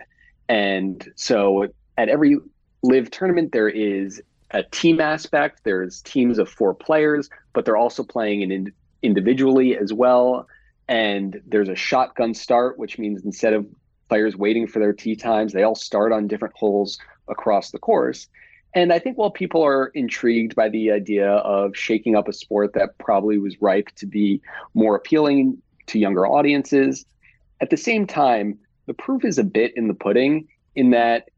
And 0.47 1.11
so 1.15 1.67
at 1.97 2.07
every 2.07 2.37
LIV 2.83 3.11
tournament, 3.11 3.51
there 3.51 3.67
is 3.67 4.21
a 4.51 4.63
team 4.63 5.01
aspect. 5.01 5.61
There's 5.65 6.01
teams 6.01 6.39
of 6.39 6.47
four 6.47 6.73
players, 6.73 7.29
but 7.51 7.65
they're 7.65 7.75
also 7.75 8.03
playing 8.03 8.49
in 8.49 8.71
individually 9.01 9.77
as 9.77 9.91
well. 9.91 10.47
And 10.87 11.41
there's 11.45 11.67
a 11.67 11.75
shotgun 11.75 12.33
start, 12.33 12.79
which 12.79 12.97
means 12.97 13.25
instead 13.25 13.53
of 13.53 13.67
players 14.07 14.37
waiting 14.37 14.67
for 14.67 14.79
their 14.79 14.93
tee 14.93 15.17
times, 15.17 15.51
they 15.51 15.63
all 15.63 15.75
start 15.75 16.13
on 16.13 16.27
different 16.27 16.55
holes 16.55 16.97
across 17.27 17.71
the 17.71 17.79
course. 17.79 18.29
And 18.75 18.91
I 18.91 18.99
think 18.99 19.17
while 19.17 19.31
people 19.31 19.63
are 19.63 19.87
intrigued 19.87 20.53
by 20.53 20.67
the 20.67 20.91
idea 20.91 21.29
of 21.29 21.75
shaking 21.77 22.17
up 22.17 22.27
a 22.27 22.33
sport 22.33 22.73
that 22.73 22.97
probably 22.97 23.37
was 23.37 23.61
ripe 23.61 23.87
to 23.95 24.05
be 24.05 24.41
more 24.73 24.97
appealing 24.97 25.61
to 25.87 25.97
younger 25.97 26.27
audiences, 26.27 27.05
at 27.61 27.69
the 27.69 27.77
same 27.77 28.05
time, 28.05 28.59
the 28.85 28.93
proof 28.93 29.23
is 29.23 29.39
a 29.39 29.45
bit 29.45 29.75
in 29.77 29.87
the 29.87 29.93
pudding 29.93 30.49
in 30.75 30.89
that 30.89 31.29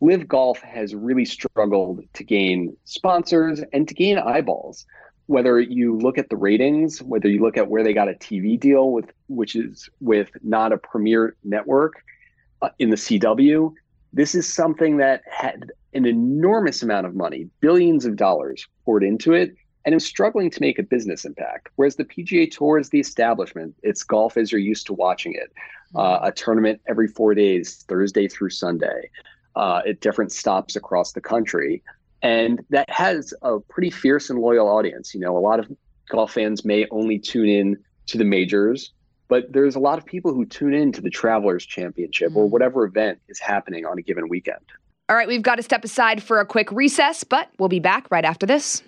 LIV 0.00 0.26
Golf 0.26 0.60
has 0.62 0.96
really 0.96 1.24
struggled 1.24 2.02
to 2.12 2.24
gain 2.24 2.76
sponsors 2.84 3.62
and 3.72 3.86
to 3.86 3.94
gain 3.94 4.18
eyeballs. 4.18 4.84
Whether 5.26 5.60
you 5.60 5.96
look 5.96 6.18
at 6.18 6.28
the 6.28 6.36
ratings, 6.36 7.00
whether 7.00 7.28
you 7.28 7.40
look 7.40 7.56
at 7.56 7.68
where 7.68 7.84
they 7.84 7.94
got 7.94 8.08
a 8.08 8.14
TV 8.14 8.58
deal 8.58 8.90
with, 8.90 9.10
which 9.28 9.54
is 9.54 9.88
with 10.00 10.28
not 10.42 10.72
a 10.72 10.76
premier 10.76 11.36
network 11.44 12.02
uh, 12.60 12.70
in 12.80 12.90
the 12.90 12.96
CW, 12.96 13.72
this 14.12 14.34
is 14.34 14.52
something 14.52 14.98
that 14.98 15.22
had 15.30 15.70
an 15.94 16.06
enormous 16.06 16.82
amount 16.82 17.06
of 17.06 17.14
money, 17.14 17.48
billions 17.60 18.04
of 18.04 18.16
dollars 18.16 18.66
poured 18.84 19.04
into 19.04 19.32
it, 19.32 19.54
and 19.84 19.94
is 19.94 20.04
struggling 20.04 20.50
to 20.50 20.60
make 20.60 20.78
a 20.78 20.82
business 20.82 21.24
impact. 21.24 21.68
Whereas 21.76 21.96
the 21.96 22.04
PGA 22.04 22.50
Tour 22.50 22.78
is 22.78 22.88
the 22.88 23.00
establishment, 23.00 23.74
it's 23.82 24.02
golf 24.02 24.36
as 24.36 24.50
you're 24.50 24.60
used 24.60 24.86
to 24.86 24.94
watching 24.94 25.34
it, 25.34 25.52
uh, 25.94 26.20
a 26.22 26.32
tournament 26.32 26.80
every 26.86 27.06
four 27.06 27.34
days, 27.34 27.84
Thursday 27.88 28.28
through 28.28 28.50
Sunday 28.50 29.10
uh, 29.56 29.82
at 29.86 30.00
different 30.00 30.32
stops 30.32 30.76
across 30.76 31.12
the 31.12 31.20
country. 31.20 31.82
And 32.22 32.64
that 32.70 32.88
has 32.88 33.34
a 33.42 33.60
pretty 33.60 33.90
fierce 33.90 34.30
and 34.30 34.38
loyal 34.38 34.68
audience. 34.68 35.14
You 35.14 35.20
know, 35.20 35.36
a 35.36 35.40
lot 35.40 35.60
of 35.60 35.70
golf 36.08 36.32
fans 36.32 36.64
may 36.64 36.86
only 36.90 37.18
tune 37.18 37.48
in 37.48 37.76
to 38.06 38.18
the 38.18 38.24
majors, 38.24 38.92
but 39.28 39.52
there's 39.52 39.74
a 39.74 39.80
lot 39.80 39.98
of 39.98 40.06
people 40.06 40.32
who 40.32 40.46
tune 40.46 40.74
in 40.74 40.92
to 40.92 41.02
the 41.02 41.10
Travelers 41.10 41.66
Championship 41.66 42.34
or 42.34 42.48
whatever 42.48 42.84
event 42.84 43.20
is 43.28 43.38
happening 43.38 43.84
on 43.84 43.98
a 43.98 44.02
given 44.02 44.28
weekend. 44.28 44.64
All 45.10 45.16
right, 45.16 45.28
we've 45.28 45.42
got 45.42 45.56
to 45.56 45.62
step 45.62 45.84
aside 45.84 46.22
for 46.22 46.40
a 46.40 46.46
quick 46.46 46.72
recess, 46.72 47.24
but 47.24 47.50
we'll 47.58 47.68
be 47.68 47.78
back 47.78 48.10
right 48.10 48.24
after 48.24 48.46
this. 48.46 48.82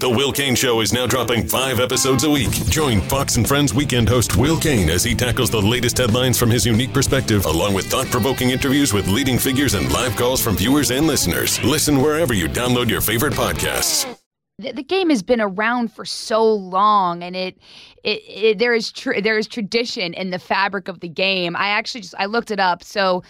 The 0.00 0.10
Will 0.10 0.32
Cain 0.32 0.56
Show 0.56 0.80
is 0.80 0.92
now 0.92 1.06
dropping 1.06 1.46
five 1.46 1.78
episodes 1.78 2.24
a 2.24 2.30
week. 2.30 2.50
Join 2.50 3.00
Fox 3.02 3.36
and 3.36 3.46
Friends 3.46 3.72
weekend 3.72 4.08
host 4.08 4.36
Will 4.36 4.58
Cain 4.58 4.90
as 4.90 5.04
he 5.04 5.14
tackles 5.14 5.48
the 5.48 5.62
latest 5.62 5.98
headlines 5.98 6.36
from 6.36 6.50
his 6.50 6.66
unique 6.66 6.92
perspective, 6.92 7.46
along 7.46 7.74
with 7.74 7.86
thought 7.86 8.06
provoking 8.06 8.50
interviews 8.50 8.92
with 8.92 9.06
leading 9.06 9.38
figures 9.38 9.74
and 9.74 9.90
live 9.92 10.16
calls 10.16 10.42
from 10.42 10.56
viewers 10.56 10.90
and 10.90 11.06
listeners. 11.06 11.62
Listen 11.62 12.02
wherever 12.02 12.34
you 12.34 12.48
download 12.48 12.90
your 12.90 13.00
favorite 13.00 13.32
podcasts. 13.32 14.18
The, 14.58 14.72
the 14.72 14.82
game 14.82 15.10
has 15.10 15.22
been 15.22 15.40
around 15.40 15.92
for 15.92 16.04
so 16.04 16.44
long, 16.44 17.22
and 17.22 17.36
it, 17.36 17.56
it, 18.02 18.22
it 18.26 18.58
there 18.58 18.74
is 18.74 18.90
tr- 18.90 19.20
there 19.22 19.38
is 19.38 19.46
tradition 19.46 20.12
in 20.12 20.30
the 20.30 20.40
fabric 20.40 20.88
of 20.88 20.98
the 21.00 21.08
game. 21.08 21.54
I 21.54 21.68
actually 21.68 22.00
just 22.00 22.14
I 22.18 22.26
looked 22.26 22.50
it 22.50 22.58
up. 22.58 22.82
So 22.82 23.22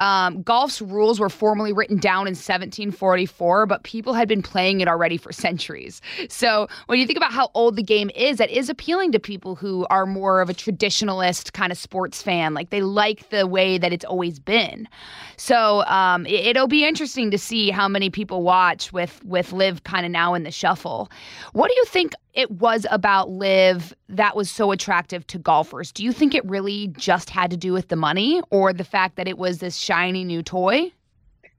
um, 0.00 0.42
golf's 0.42 0.80
rules 0.80 1.20
were 1.20 1.28
formally 1.28 1.72
written 1.72 1.98
down 1.98 2.26
in 2.26 2.32
1744, 2.32 3.66
but 3.66 3.82
people 3.84 4.14
had 4.14 4.28
been 4.28 4.42
playing 4.42 4.80
it 4.80 4.88
already 4.88 5.16
for 5.16 5.32
centuries. 5.32 6.00
So 6.28 6.68
when 6.86 6.98
you 6.98 7.06
think 7.06 7.16
about 7.16 7.32
how 7.32 7.50
old 7.54 7.76
the 7.76 7.82
game 7.82 8.10
is, 8.14 8.38
that 8.38 8.50
is 8.50 8.68
appealing 8.68 9.12
to 9.12 9.20
people 9.20 9.54
who 9.54 9.86
are 9.90 10.06
more 10.06 10.40
of 10.40 10.48
a 10.48 10.54
traditionalist 10.54 11.52
kind 11.52 11.70
of 11.70 11.78
sports 11.78 12.22
fan. 12.22 12.54
Like 12.54 12.70
they 12.70 12.80
like 12.80 13.28
the 13.28 13.46
way 13.46 13.78
that 13.78 13.92
it's 13.92 14.04
always 14.04 14.38
been. 14.38 14.88
So 15.36 15.84
um, 15.84 16.26
it, 16.26 16.56
will 16.56 16.66
be 16.66 16.84
interesting 16.84 17.30
to 17.30 17.38
see 17.38 17.70
how 17.70 17.88
many 17.88 18.10
people 18.10 18.42
watch 18.42 18.92
with 18.92 19.24
with 19.24 19.52
LIV 19.52 19.84
kind 19.84 20.04
of 20.04 20.12
now 20.12 20.34
in 20.34 20.42
the 20.42 20.50
shuffle. 20.50 21.10
What 21.52 21.68
do 21.68 21.74
you 21.76 21.84
think 21.86 22.12
it 22.34 22.50
was 22.50 22.86
about 22.90 23.30
LIV 23.30 23.94
that 24.08 24.36
was 24.36 24.50
so 24.50 24.70
attractive 24.72 25.26
to 25.28 25.38
golfers? 25.38 25.92
Do 25.92 26.04
you 26.04 26.12
think 26.12 26.34
it 26.34 26.44
really 26.44 26.88
just 26.88 27.30
had 27.30 27.50
to 27.50 27.56
do 27.56 27.72
with 27.72 27.88
the 27.88 27.96
money 27.96 28.42
or 28.50 28.72
the 28.72 28.84
fact 28.84 29.16
that 29.16 29.28
it 29.28 29.38
was 29.38 29.58
this 29.58 29.76
shiny 29.76 30.24
new 30.24 30.42
toy? 30.42 30.92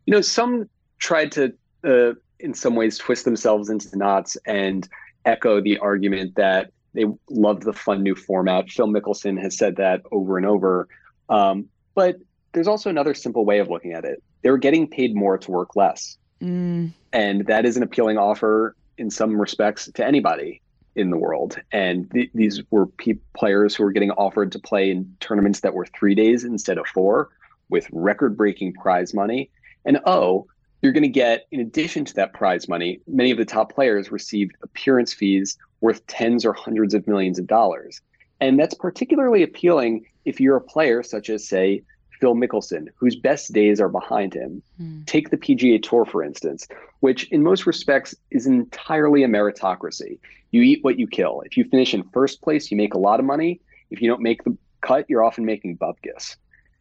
You 0.05 0.13
know, 0.13 0.21
some 0.21 0.69
tried 0.99 1.31
to, 1.33 1.53
uh, 1.83 2.13
in 2.39 2.53
some 2.53 2.75
ways, 2.75 2.97
twist 2.97 3.25
themselves 3.25 3.69
into 3.69 3.97
knots 3.97 4.37
and 4.45 4.87
echo 5.25 5.61
the 5.61 5.77
argument 5.77 6.35
that 6.35 6.71
they 6.93 7.05
loved 7.29 7.63
the 7.63 7.73
fun 7.73 8.03
new 8.03 8.15
format. 8.15 8.69
Phil 8.69 8.87
Mickelson 8.87 9.41
has 9.41 9.57
said 9.57 9.77
that 9.77 10.01
over 10.11 10.37
and 10.37 10.45
over. 10.45 10.87
Um, 11.29 11.69
but 11.95 12.17
there's 12.53 12.67
also 12.67 12.89
another 12.89 13.13
simple 13.13 13.45
way 13.45 13.59
of 13.59 13.69
looking 13.69 13.93
at 13.93 14.03
it. 14.03 14.21
They 14.41 14.49
were 14.49 14.57
getting 14.57 14.87
paid 14.87 15.15
more 15.15 15.37
to 15.37 15.51
work 15.51 15.75
less. 15.75 16.17
Mm. 16.41 16.91
And 17.13 17.45
that 17.47 17.65
is 17.65 17.77
an 17.77 17.83
appealing 17.83 18.17
offer 18.17 18.75
in 18.98 19.10
some 19.10 19.39
respects 19.39 19.89
to 19.93 20.05
anybody 20.05 20.62
in 20.95 21.10
the 21.10 21.17
world. 21.17 21.57
And 21.71 22.10
th- 22.12 22.31
these 22.33 22.62
were 22.69 22.88
pe- 22.88 23.19
players 23.36 23.75
who 23.75 23.83
were 23.83 23.91
getting 23.91 24.12
offered 24.12 24.51
to 24.51 24.60
play 24.60 24.91
in 24.91 25.15
tournaments 25.19 25.62
that 25.62 25.74
were 25.74 25.86
three 25.86 26.15
days 26.15 26.43
instead 26.43 26.77
of 26.77 26.88
four 26.88 27.29
with 27.69 27.88
record 27.91 28.36
breaking 28.36 28.74
prize 28.74 29.13
money. 29.13 29.50
And 29.86 30.00
oh, 30.05 30.48
you're 30.81 30.91
going 30.91 31.03
to 31.03 31.10
get, 31.10 31.48
in 31.51 31.60
addition 31.60 32.05
to 32.05 32.13
that 32.15 32.33
prize 32.33 32.67
money, 32.67 33.00
many 33.07 33.31
of 33.31 33.38
the 33.38 33.45
top 33.45 33.74
players 33.74 34.12
received 34.12 34.55
appearance 34.63 35.13
fees 35.13 35.57
worth 35.79 36.05
tens 36.07 36.45
or 36.45 36.53
hundreds 36.53 36.93
of 36.93 37.07
millions 37.07 37.39
of 37.39 37.48
dollars. 37.48 38.01
And 38.39 38.60
that's 38.60 38.74
particularly 38.74 39.43
appealing 39.43 40.05
if 40.25 40.39
you're 40.39 40.57
a 40.57 40.62
player 40.62 41.03
such 41.03 41.29
as, 41.29 41.48
say, 41.48 41.83
Phil 42.21 42.35
Mickelson, 42.35 42.87
whose 42.95 43.15
best 43.15 43.51
days 43.51 43.81
are 43.81 43.89
behind 43.89 44.33
him. 44.33 44.61
Mm. 44.79 45.05
Take 45.07 45.31
the 45.31 45.37
PGA 45.37 45.81
Tour, 45.81 46.05
for 46.05 46.23
instance, 46.23 46.67
which 46.99 47.27
in 47.31 47.43
most 47.43 47.65
respects 47.65 48.15
is 48.29 48.45
entirely 48.45 49.23
a 49.23 49.27
meritocracy. 49.27 50.19
You 50.51 50.61
eat 50.61 50.83
what 50.83 50.99
you 50.99 51.07
kill. 51.07 51.41
If 51.41 51.57
you 51.57 51.65
finish 51.65 51.93
in 51.93 52.03
first 52.13 52.41
place, 52.41 52.69
you 52.69 52.77
make 52.77 52.93
a 52.93 52.99
lot 52.99 53.19
of 53.19 53.25
money. 53.25 53.59
If 53.89 54.01
you 54.01 54.07
don't 54.07 54.21
make 54.21 54.43
the 54.43 54.55
cut, 54.81 55.09
you're 55.09 55.23
often 55.23 55.45
making 55.45 55.77
bupkis. 55.79 56.35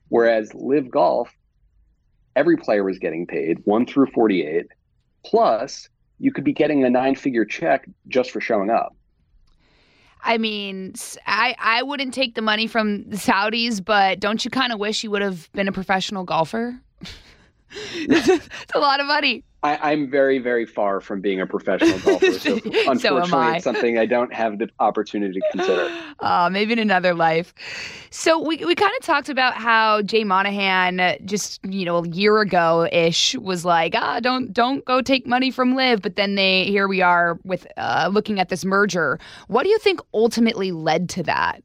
Whereas 0.08 0.52
LIV 0.54 0.90
Golf, 0.90 1.34
every 2.36 2.58
player 2.58 2.84
was 2.84 2.98
getting 2.98 3.26
paid 3.26 3.60
one 3.64 3.86
through 3.86 4.06
48, 4.08 4.66
plus 5.24 5.88
you 6.18 6.32
could 6.32 6.44
be 6.44 6.52
getting 6.52 6.84
a 6.84 6.90
nine 6.90 7.14
figure 7.14 7.46
check 7.46 7.88
just 8.08 8.30
for 8.30 8.40
showing 8.40 8.68
up. 8.68 8.94
I 10.22 10.38
mean, 10.38 10.94
I 11.26 11.54
I 11.58 11.82
wouldn't 11.82 12.14
take 12.14 12.34
the 12.34 12.42
money 12.42 12.66
from 12.66 13.08
the 13.08 13.16
Saudis, 13.16 13.84
but 13.84 14.20
don't 14.20 14.44
you 14.44 14.50
kind 14.50 14.72
of 14.72 14.78
wish 14.78 15.02
you 15.02 15.10
would 15.10 15.22
have 15.22 15.50
been 15.52 15.68
a 15.68 15.72
professional 15.72 16.24
golfer? 16.24 16.78
it's 17.94 18.74
a 18.74 18.78
lot 18.78 19.00
of 19.00 19.06
money. 19.06 19.44
I, 19.62 19.92
am 19.92 20.10
very, 20.10 20.38
very 20.38 20.64
far 20.64 21.00
from 21.00 21.20
being 21.20 21.40
a 21.40 21.46
professional 21.46 21.98
golfer. 21.98 22.38
So 22.38 22.54
unfortunately, 22.64 23.28
so 23.28 23.52
it's 23.52 23.64
something 23.64 23.98
I 23.98 24.06
don't 24.06 24.32
have 24.32 24.58
the 24.58 24.70
opportunity 24.78 25.38
to 25.38 25.46
consider. 25.52 25.94
Uh, 26.20 26.48
maybe 26.52 26.72
in 26.72 26.78
another 26.78 27.14
life. 27.14 27.52
So 28.10 28.38
we, 28.38 28.56
we 28.64 28.74
kind 28.74 28.92
of 28.98 29.04
talked 29.04 29.28
about 29.28 29.54
how 29.54 30.00
Jay 30.02 30.24
Monahan 30.24 31.18
just, 31.26 31.62
you 31.64 31.84
know, 31.84 31.98
a 31.98 32.08
year 32.08 32.40
ago 32.40 32.88
ish 32.90 33.36
was 33.36 33.64
like, 33.64 33.94
ah, 33.94 34.18
don't 34.20 34.52
don't 34.52 34.84
go 34.86 35.02
take 35.02 35.26
money 35.26 35.50
from 35.50 35.74
LIV. 35.74 36.00
But 36.00 36.16
then 36.16 36.36
they 36.36 36.64
here 36.64 36.88
we 36.88 37.02
are 37.02 37.38
with 37.44 37.66
uh, 37.76 38.08
looking 38.10 38.40
at 38.40 38.48
this 38.48 38.64
merger. 38.64 39.18
What 39.48 39.64
do 39.64 39.68
you 39.68 39.78
think 39.78 40.00
ultimately 40.14 40.72
led 40.72 41.10
to 41.10 41.22
that? 41.24 41.62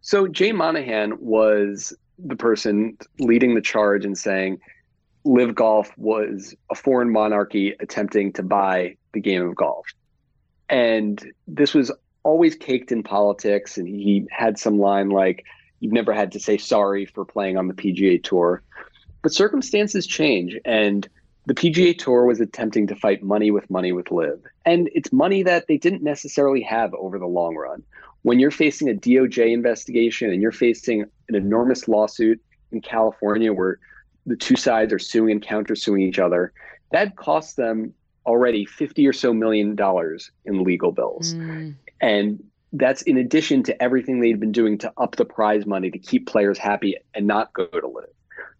So 0.00 0.26
Jay 0.26 0.50
Monahan 0.50 1.16
was 1.20 1.94
the 2.18 2.36
person 2.36 2.96
leading 3.18 3.54
the 3.54 3.60
charge 3.60 4.04
and 4.04 4.18
saying, 4.18 4.58
LIV 5.24 5.54
Golf 5.54 5.98
was 5.98 6.54
a 6.70 6.74
foreign 6.74 7.10
monarchy 7.10 7.74
attempting 7.78 8.32
to 8.34 8.42
buy 8.42 8.96
the 9.12 9.20
game 9.20 9.46
of 9.46 9.54
golf. 9.54 9.86
And 10.68 11.32
this 11.46 11.74
was 11.74 11.92
always 12.22 12.54
caked 12.54 12.92
in 12.92 13.02
politics. 13.02 13.76
And 13.76 13.86
he 13.86 14.26
had 14.30 14.58
some 14.58 14.78
line 14.78 15.10
like, 15.10 15.44
You've 15.80 15.92
never 15.94 16.12
had 16.12 16.32
to 16.32 16.40
say 16.40 16.58
sorry 16.58 17.06
for 17.06 17.24
playing 17.24 17.56
on 17.56 17.66
the 17.66 17.74
PGA 17.74 18.22
Tour. 18.22 18.62
But 19.22 19.32
circumstances 19.32 20.06
change. 20.06 20.58
And 20.66 21.08
the 21.46 21.54
PGA 21.54 21.96
Tour 21.96 22.26
was 22.26 22.38
attempting 22.38 22.86
to 22.88 22.94
fight 22.94 23.22
money 23.22 23.50
with 23.50 23.68
money 23.70 23.92
with 23.92 24.10
LIV. 24.10 24.40
And 24.66 24.90
it's 24.94 25.10
money 25.10 25.42
that 25.42 25.68
they 25.68 25.78
didn't 25.78 26.02
necessarily 26.02 26.60
have 26.62 26.92
over 26.94 27.18
the 27.18 27.26
long 27.26 27.56
run. 27.56 27.82
When 28.22 28.38
you're 28.38 28.50
facing 28.50 28.90
a 28.90 28.94
DOJ 28.94 29.52
investigation 29.52 30.30
and 30.30 30.42
you're 30.42 30.52
facing 30.52 31.06
an 31.28 31.34
enormous 31.34 31.88
lawsuit 31.88 32.40
in 32.70 32.82
California 32.82 33.52
where 33.54 33.78
the 34.26 34.36
two 34.36 34.56
sides 34.56 34.92
are 34.92 34.98
suing 34.98 35.32
and 35.32 35.42
countersuing 35.42 36.02
each 36.02 36.18
other, 36.18 36.52
that 36.92 37.16
costs 37.16 37.54
them 37.54 37.94
already 38.26 38.64
50 38.64 39.06
or 39.06 39.12
so 39.12 39.32
million 39.32 39.74
dollars 39.74 40.30
in 40.44 40.62
legal 40.62 40.92
bills. 40.92 41.34
Mm. 41.34 41.74
And 42.00 42.42
that's 42.72 43.02
in 43.02 43.16
addition 43.16 43.62
to 43.64 43.82
everything 43.82 44.20
they'd 44.20 44.38
been 44.38 44.52
doing 44.52 44.78
to 44.78 44.92
up 44.98 45.16
the 45.16 45.24
prize 45.24 45.66
money 45.66 45.90
to 45.90 45.98
keep 45.98 46.26
players 46.26 46.58
happy 46.58 46.96
and 47.14 47.26
not 47.26 47.52
go 47.52 47.66
to 47.66 47.86
LIV. 47.86 48.06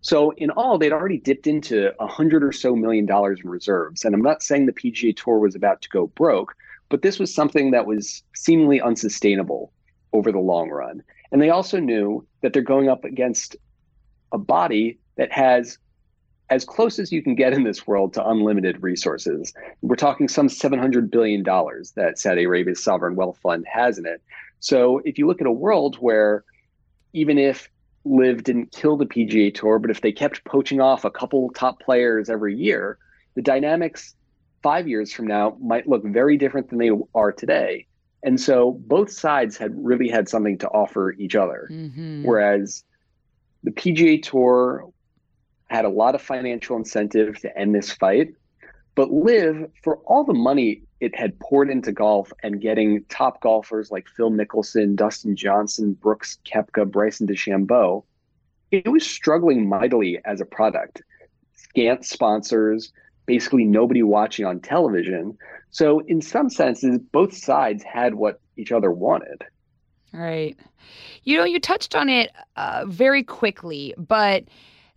So 0.03 0.33
in 0.33 0.51
all, 0.51 0.79
they'd 0.79 0.93
already 0.93 1.19
dipped 1.19 1.47
into 1.47 1.93
a 2.03 2.07
hundred 2.07 2.43
or 2.43 2.53
so 2.53 2.75
million 2.75 3.07
dollars 3.07 3.41
in 3.43 3.51
reserves. 3.51 4.05
And 4.05 4.15
I'm 4.15 4.23
not 4.23 4.43
saying 4.43 4.67
the 4.67 4.73
PGA 4.73 5.15
Tour 5.15 5.39
was 5.39 5.55
about 5.55 5.83
to 5.83 5.89
go 5.91 6.07
broke, 6.09 6.57
but 6.89 7.03
this 7.03 7.19
was 7.19 7.33
something 7.33 7.71
that 7.71 7.87
was 7.87 8.23
seemingly 8.35 8.81
unsustainable 8.81 9.73
over 10.13 10.33
the 10.33 10.39
long 10.39 10.71
run. 10.71 11.03
And 11.31 11.41
they 11.41 11.51
also 11.51 11.79
knew 11.79 12.27
that 12.41 12.53
they're 12.53 12.63
going 12.63 12.89
up 12.89 13.05
against 13.05 13.57
a 14.33 14.39
body 14.39 14.99
that 15.17 15.33
has 15.33 15.79
as 16.51 16.65
close 16.65 16.99
as 16.99 17.13
you 17.13 17.23
can 17.23 17.35
get 17.37 17.53
in 17.53 17.63
this 17.63 17.87
world 17.87 18.13
to 18.15 18.29
unlimited 18.29 18.83
resources. 18.83 19.55
We're 19.83 19.97
talking 19.97 20.29
some 20.29 20.49
$700 20.49 21.11
billion 21.11 21.45
that 21.45 22.15
Saudi 22.17 22.43
Arabia's 22.45 22.83
sovereign 22.83 23.15
wealth 23.15 23.39
fund 23.41 23.65
has 23.73 23.99
in 23.99 24.07
it. 24.07 24.21
So 24.59 25.01
if 25.05 25.17
you 25.17 25.27
look 25.27 25.41
at 25.41 25.47
a 25.47 25.53
world 25.53 25.97
where 25.97 26.45
even 27.13 27.39
if 27.39 27.71
LIV 28.05 28.43
didn't 28.43 28.73
kill 28.73 28.97
the 28.97 29.07
PGA 29.07 29.55
Tour, 29.55 29.79
but 29.79 29.91
if 29.91 30.01
they 30.01 30.13
kept 30.13 30.45
poaching 30.45 30.81
off 30.81 31.05
a 31.05 31.11
couple 31.11 31.51
top 31.51 31.81
players 31.81 32.29
every 32.29 32.57
year, 32.57 32.99
the 33.35 33.43
dynamics 33.43 34.17
five 34.63 34.89
years 34.89 35.13
from 35.13 35.27
now 35.27 35.57
might 35.61 35.89
look 35.89 36.05
very 36.05 36.37
different 36.37 36.69
than 36.69 36.79
they 36.79 36.91
are 37.15 37.33
today. 37.33 37.87
And 38.23 38.41
so 38.41 38.73
both 38.87 39.11
sides 39.11 39.57
had 39.57 39.73
really 39.83 40.09
had 40.09 40.29
something 40.29 40.59
to 40.59 40.69
offer 40.69 41.13
each 41.13 41.35
other. 41.35 41.69
Mm-hmm. 41.71 42.25
Whereas 42.25 42.85
the 43.63 43.71
PGA 43.71 44.23
Tour 44.23 44.91
had 45.71 45.85
a 45.85 45.89
lot 45.89 46.15
of 46.15 46.21
financial 46.21 46.77
incentive 46.77 47.41
to 47.41 47.59
end 47.59 47.75
this 47.75 47.93
fight. 47.93 48.35
But 48.97 49.13
LIV, 49.13 49.71
for 49.83 49.97
all 49.99 50.25
the 50.25 50.35
money 50.35 50.83
it 51.01 51.17
had 51.17 51.39
poured 51.39 51.71
into 51.71 51.93
golf 51.93 52.33
and 52.43 52.61
getting 52.61 53.05
top 53.05 53.41
golfers 53.41 53.91
like 53.91 54.07
Phil 54.09 54.31
Mickelson, 54.31 54.97
Dustin 54.97 55.35
Johnson, 55.35 55.95
Brooks 55.95 56.39
Koepka, 56.45 56.91
Bryson 56.91 57.27
DeChambeau, 57.27 58.05
it 58.71 58.89
was 58.89 59.07
struggling 59.07 59.69
mightily 59.69 60.19
as 60.25 60.41
a 60.41 60.45
product. 60.45 61.03
Scant 61.55 62.05
sponsors, 62.05 62.93
basically 63.25 63.65
nobody 63.65 64.03
watching 64.03 64.45
on 64.45 64.61
television. 64.61 65.39
So, 65.71 66.01
in 66.01 66.21
some 66.21 66.51
senses, 66.51 66.99
both 66.99 67.33
sides 67.33 67.83
had 67.83 68.15
what 68.15 68.41
each 68.57 68.73
other 68.73 68.91
wanted. 68.91 69.45
Right. 70.13 70.57
You 71.23 71.39
know, 71.39 71.45
you 71.45 71.61
touched 71.61 71.95
on 71.95 72.09
it 72.09 72.33
uh, 72.57 72.85
very 72.87 73.23
quickly, 73.23 73.95
but 73.97 74.45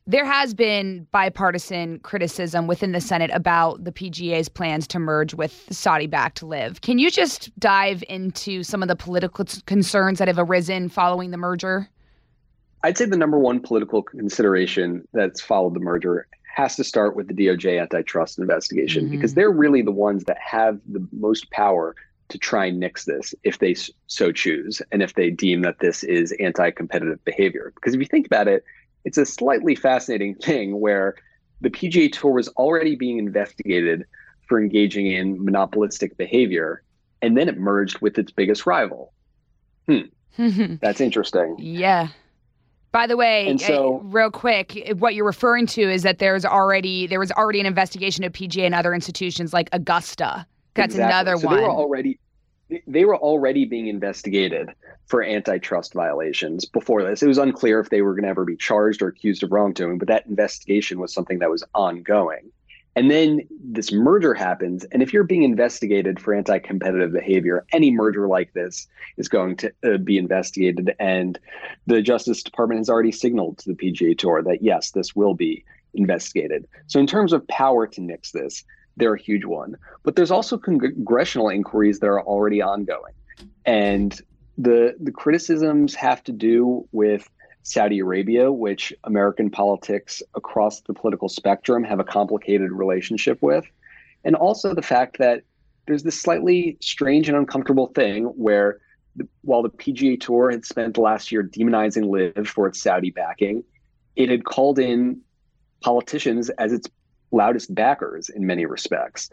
there 0.05 0.25
has 0.25 0.53
been 0.53 1.07
bipartisan 1.11 1.99
criticism 1.99 2.67
within 2.67 2.91
the 2.91 2.99
Senate 2.99 3.31
about 3.33 3.83
the 3.83 3.91
PGA's 3.91 4.49
plans 4.49 4.85
to 4.87 4.99
merge 4.99 5.33
with 5.33 5.67
Saudi 5.71 6.07
backed 6.07 6.43
LIV. 6.43 6.81
Can 6.81 6.99
you 6.99 7.09
just 7.09 7.57
dive 7.57 8.03
into 8.09 8.63
some 8.63 8.81
of 8.81 8.89
the 8.89 8.95
political 8.95 9.45
concerns 9.65 10.19
that 10.19 10.27
have 10.27 10.39
arisen 10.39 10.89
following 10.89 11.31
the 11.31 11.37
merger? 11.37 11.89
I'd 12.83 12.97
say 12.97 13.05
the 13.05 13.17
number 13.17 13.39
one 13.39 13.61
political 13.61 14.03
consideration 14.03 15.07
that's 15.13 15.39
followed 15.39 15.73
the 15.73 15.79
merger 15.79 16.27
has 16.53 16.75
to 16.75 16.83
start 16.83 17.15
with 17.15 17.27
the 17.27 17.33
DOJ 17.33 17.81
antitrust 17.81 18.37
investigation 18.37 19.05
mm-hmm. 19.05 19.11
because 19.11 19.33
they're 19.33 19.51
really 19.51 19.81
the 19.81 19.91
ones 19.91 20.25
that 20.25 20.37
have 20.37 20.79
the 20.91 21.05
most 21.13 21.49
power 21.51 21.95
to 22.29 22.37
try 22.37 22.65
and 22.65 22.79
nix 22.79 23.05
this 23.05 23.33
if 23.43 23.59
they 23.59 23.75
so 24.07 24.31
choose 24.31 24.81
and 24.91 25.01
if 25.01 25.13
they 25.13 25.29
deem 25.29 25.61
that 25.61 25.79
this 25.79 26.03
is 26.03 26.33
anti 26.39 26.71
competitive 26.71 27.23
behavior. 27.23 27.71
Because 27.75 27.93
if 27.93 27.99
you 27.99 28.05
think 28.05 28.25
about 28.25 28.47
it, 28.47 28.63
it's 29.05 29.17
a 29.17 29.25
slightly 29.25 29.75
fascinating 29.75 30.35
thing 30.35 30.79
where 30.79 31.15
the 31.61 31.69
PGA 31.69 32.11
Tour 32.11 32.31
was 32.31 32.47
already 32.49 32.95
being 32.95 33.17
investigated 33.17 34.05
for 34.47 34.59
engaging 34.59 35.07
in 35.07 35.43
monopolistic 35.43 36.17
behavior, 36.17 36.83
and 37.21 37.37
then 37.37 37.47
it 37.47 37.57
merged 37.57 37.99
with 37.99 38.17
its 38.17 38.31
biggest 38.31 38.65
rival. 38.65 39.13
Hmm. 39.87 40.01
That's 40.81 41.01
interesting. 41.01 41.55
Yeah. 41.59 42.09
By 42.91 43.07
the 43.07 43.17
way, 43.17 43.57
so, 43.57 43.95
uh, 43.95 44.03
real 44.03 44.29
quick, 44.29 44.93
what 44.99 45.15
you're 45.15 45.25
referring 45.25 45.65
to 45.67 45.81
is 45.81 46.03
that 46.03 46.19
there's 46.19 46.45
already 46.45 47.07
there 47.07 47.19
was 47.19 47.31
already 47.31 47.59
an 47.59 47.65
investigation 47.65 48.23
of 48.23 48.33
PGA 48.33 48.65
and 48.65 48.75
other 48.75 48.93
institutions 48.93 49.51
like 49.51 49.67
Augusta. 49.71 50.45
That's 50.75 50.93
exactly. 50.93 51.11
another 51.11 51.37
so 51.37 51.47
one. 51.47 51.57
They 51.57 51.63
were 51.63 51.71
already 51.71 52.19
they 52.87 53.05
were 53.05 53.17
already 53.17 53.65
being 53.65 53.87
investigated 53.87 54.69
for 55.05 55.23
antitrust 55.23 55.93
violations 55.93 56.65
before 56.65 57.03
this. 57.03 57.21
It 57.21 57.27
was 57.27 57.37
unclear 57.37 57.79
if 57.79 57.89
they 57.89 58.01
were 58.01 58.13
going 58.13 58.23
to 58.23 58.29
ever 58.29 58.45
be 58.45 58.55
charged 58.55 59.01
or 59.01 59.07
accused 59.07 59.43
of 59.43 59.51
wrongdoing, 59.51 59.97
but 59.97 60.07
that 60.07 60.25
investigation 60.25 60.99
was 60.99 61.13
something 61.13 61.39
that 61.39 61.49
was 61.49 61.63
ongoing. 61.75 62.51
And 62.95 63.09
then 63.09 63.41
this 63.49 63.91
merger 63.91 64.33
happens. 64.33 64.85
And 64.85 65.01
if 65.01 65.13
you're 65.13 65.23
being 65.23 65.43
investigated 65.43 66.19
for 66.19 66.33
anti 66.33 66.59
competitive 66.59 67.11
behavior, 67.11 67.65
any 67.71 67.91
merger 67.91 68.27
like 68.27 68.53
this 68.53 68.87
is 69.17 69.27
going 69.27 69.57
to 69.57 69.73
uh, 69.83 69.97
be 69.97 70.17
investigated. 70.17 70.95
And 70.99 71.39
the 71.87 72.01
Justice 72.01 72.43
Department 72.43 72.79
has 72.79 72.89
already 72.89 73.11
signaled 73.11 73.57
to 73.59 73.73
the 73.73 73.75
PGA 73.75 74.17
Tour 74.17 74.43
that, 74.43 74.61
yes, 74.61 74.91
this 74.91 75.15
will 75.15 75.33
be 75.33 75.65
investigated. 75.95 76.67
So, 76.87 76.99
in 76.99 77.07
terms 77.07 77.33
of 77.33 77.47
power 77.47 77.87
to 77.87 78.01
nix 78.01 78.31
this, 78.31 78.63
they're 78.97 79.13
a 79.13 79.21
huge 79.21 79.45
one. 79.45 79.77
But 80.03 80.15
there's 80.15 80.31
also 80.31 80.57
congressional 80.57 81.49
inquiries 81.49 81.99
that 81.99 82.07
are 82.07 82.21
already 82.21 82.61
ongoing. 82.61 83.13
And 83.65 84.19
the 84.57 84.95
the 84.99 85.11
criticisms 85.11 85.95
have 85.95 86.23
to 86.25 86.31
do 86.31 86.87
with 86.91 87.27
Saudi 87.63 87.99
Arabia, 87.99 88.51
which 88.51 88.93
American 89.05 89.49
politics 89.49 90.21
across 90.35 90.81
the 90.81 90.93
political 90.93 91.29
spectrum 91.29 91.83
have 91.83 91.99
a 91.99 92.03
complicated 92.03 92.71
relationship 92.71 93.41
with, 93.41 93.65
and 94.23 94.35
also 94.35 94.73
the 94.73 94.81
fact 94.81 95.17
that 95.17 95.43
there's 95.87 96.03
this 96.03 96.19
slightly 96.19 96.77
strange 96.81 97.27
and 97.27 97.37
uncomfortable 97.37 97.87
thing 97.87 98.25
where 98.25 98.79
the, 99.15 99.27
while 99.41 99.61
the 99.61 99.69
PGA 99.69 100.19
Tour 100.19 100.51
had 100.51 100.65
spent 100.65 100.95
the 100.95 101.01
last 101.01 101.31
year 101.31 101.43
demonizing 101.43 102.09
LIV 102.09 102.47
for 102.47 102.67
its 102.67 102.81
Saudi 102.81 103.11
backing, 103.11 103.63
it 104.15 104.29
had 104.29 104.43
called 104.45 104.79
in 104.79 105.21
politicians 105.81 106.49
as 106.51 106.71
its 106.71 106.87
loudest 107.33 107.73
backers 107.73 108.29
in 108.29 108.45
many 108.45 108.65
respects 108.65 109.29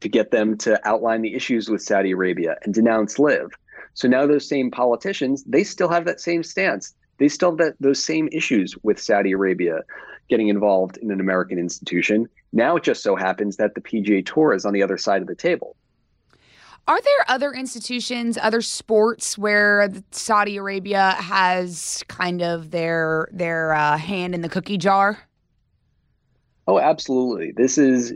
to 0.00 0.08
get 0.08 0.30
them 0.30 0.58
to 0.58 0.78
outline 0.86 1.22
the 1.22 1.34
issues 1.34 1.70
with 1.70 1.80
Saudi 1.80 2.10
Arabia 2.10 2.56
and 2.62 2.74
denounce 2.74 3.18
LIV. 3.18 3.52
So 3.94 4.08
now 4.08 4.26
those 4.26 4.46
same 4.46 4.70
politicians, 4.70 5.44
they 5.44 5.64
still 5.64 5.88
have 5.88 6.04
that 6.04 6.20
same 6.20 6.42
stance. 6.42 6.94
They 7.18 7.28
still 7.28 7.50
have 7.50 7.58
that, 7.58 7.74
those 7.80 8.04
same 8.04 8.28
issues 8.32 8.74
with 8.82 9.00
Saudi 9.00 9.32
Arabia 9.32 9.80
getting 10.28 10.48
involved 10.48 10.96
in 10.96 11.10
an 11.10 11.20
American 11.20 11.58
institution. 11.58 12.28
Now 12.52 12.76
it 12.76 12.82
just 12.82 13.02
so 13.02 13.14
happens 13.14 13.56
that 13.56 13.74
the 13.74 13.80
PGA 13.80 14.24
Tour 14.26 14.52
is 14.54 14.64
on 14.64 14.72
the 14.72 14.82
other 14.82 14.98
side 14.98 15.22
of 15.22 15.28
the 15.28 15.34
table. 15.34 15.76
Are 16.86 17.00
there 17.00 17.24
other 17.28 17.52
institutions, 17.52 18.36
other 18.36 18.60
sports 18.60 19.38
where 19.38 19.90
Saudi 20.10 20.58
Arabia 20.58 21.12
has 21.12 22.04
kind 22.08 22.42
of 22.42 22.72
their 22.72 23.28
their 23.32 23.72
uh, 23.72 23.96
hand 23.96 24.34
in 24.34 24.42
the 24.42 24.50
cookie 24.50 24.76
jar? 24.76 25.18
Oh, 26.66 26.78
absolutely. 26.78 27.52
This 27.52 27.78
is 27.78 28.14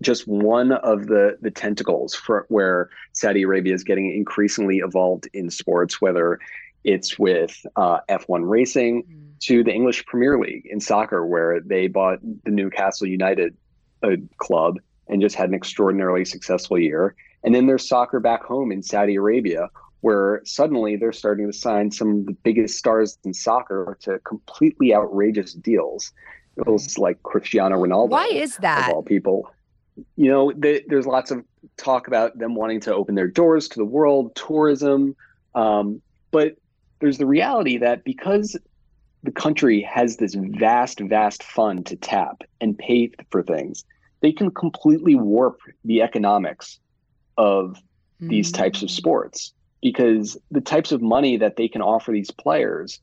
just 0.00 0.26
one 0.26 0.72
of 0.72 1.06
the 1.06 1.38
the 1.40 1.50
tentacles 1.50 2.14
for 2.14 2.46
where 2.48 2.90
Saudi 3.12 3.42
Arabia 3.42 3.74
is 3.74 3.84
getting 3.84 4.14
increasingly 4.14 4.78
evolved 4.78 5.28
in 5.32 5.50
sports, 5.50 6.00
whether 6.00 6.38
it's 6.84 7.18
with 7.18 7.64
uh, 7.76 7.98
F1 8.08 8.48
racing 8.48 9.04
mm. 9.04 9.40
to 9.40 9.62
the 9.62 9.72
English 9.72 10.04
Premier 10.06 10.38
League 10.38 10.66
in 10.66 10.80
soccer, 10.80 11.24
where 11.24 11.60
they 11.60 11.86
bought 11.86 12.18
the 12.44 12.50
Newcastle 12.50 13.06
United 13.06 13.56
uh, 14.02 14.16
club 14.38 14.78
and 15.08 15.20
just 15.20 15.36
had 15.36 15.48
an 15.48 15.54
extraordinarily 15.54 16.24
successful 16.24 16.78
year. 16.78 17.14
And 17.44 17.54
then 17.54 17.66
there's 17.66 17.88
soccer 17.88 18.20
back 18.20 18.42
home 18.44 18.72
in 18.72 18.82
Saudi 18.82 19.16
Arabia, 19.16 19.68
where 20.00 20.42
suddenly 20.44 20.96
they're 20.96 21.12
starting 21.12 21.46
to 21.46 21.56
sign 21.56 21.90
some 21.90 22.20
of 22.20 22.26
the 22.26 22.32
biggest 22.32 22.78
stars 22.78 23.18
in 23.24 23.34
soccer 23.34 23.96
to 24.02 24.18
completely 24.20 24.94
outrageous 24.94 25.54
deals. 25.54 26.12
Deals 26.64 26.98
like 26.98 27.22
Cristiano 27.22 27.76
Ronaldo. 27.76 28.10
Why 28.10 28.26
is 28.26 28.56
that? 28.58 28.88
Of 28.88 28.94
all 28.94 29.02
people 29.02 29.50
you 30.16 30.30
know, 30.30 30.52
they, 30.56 30.84
there's 30.88 31.06
lots 31.06 31.30
of 31.30 31.44
talk 31.76 32.06
about 32.06 32.38
them 32.38 32.54
wanting 32.54 32.80
to 32.80 32.94
open 32.94 33.14
their 33.14 33.28
doors 33.28 33.68
to 33.68 33.78
the 33.78 33.84
world, 33.84 34.34
tourism. 34.34 35.14
Um, 35.54 36.00
but 36.30 36.56
there's 37.00 37.18
the 37.18 37.26
reality 37.26 37.78
that 37.78 38.04
because 38.04 38.56
the 39.22 39.30
country 39.30 39.82
has 39.82 40.16
this 40.16 40.34
vast, 40.34 41.00
vast 41.00 41.42
fund 41.42 41.86
to 41.86 41.96
tap 41.96 42.42
and 42.60 42.76
pay 42.76 43.10
for 43.30 43.42
things, 43.42 43.84
they 44.20 44.32
can 44.32 44.50
completely 44.50 45.14
warp 45.14 45.60
the 45.84 46.02
economics 46.02 46.78
of 47.36 47.76
mm-hmm. 47.76 48.28
these 48.28 48.50
types 48.50 48.82
of 48.82 48.90
sports 48.90 49.52
because 49.82 50.36
the 50.50 50.60
types 50.60 50.92
of 50.92 51.02
money 51.02 51.36
that 51.36 51.56
they 51.56 51.68
can 51.68 51.82
offer 51.82 52.12
these 52.12 52.30
players 52.30 53.00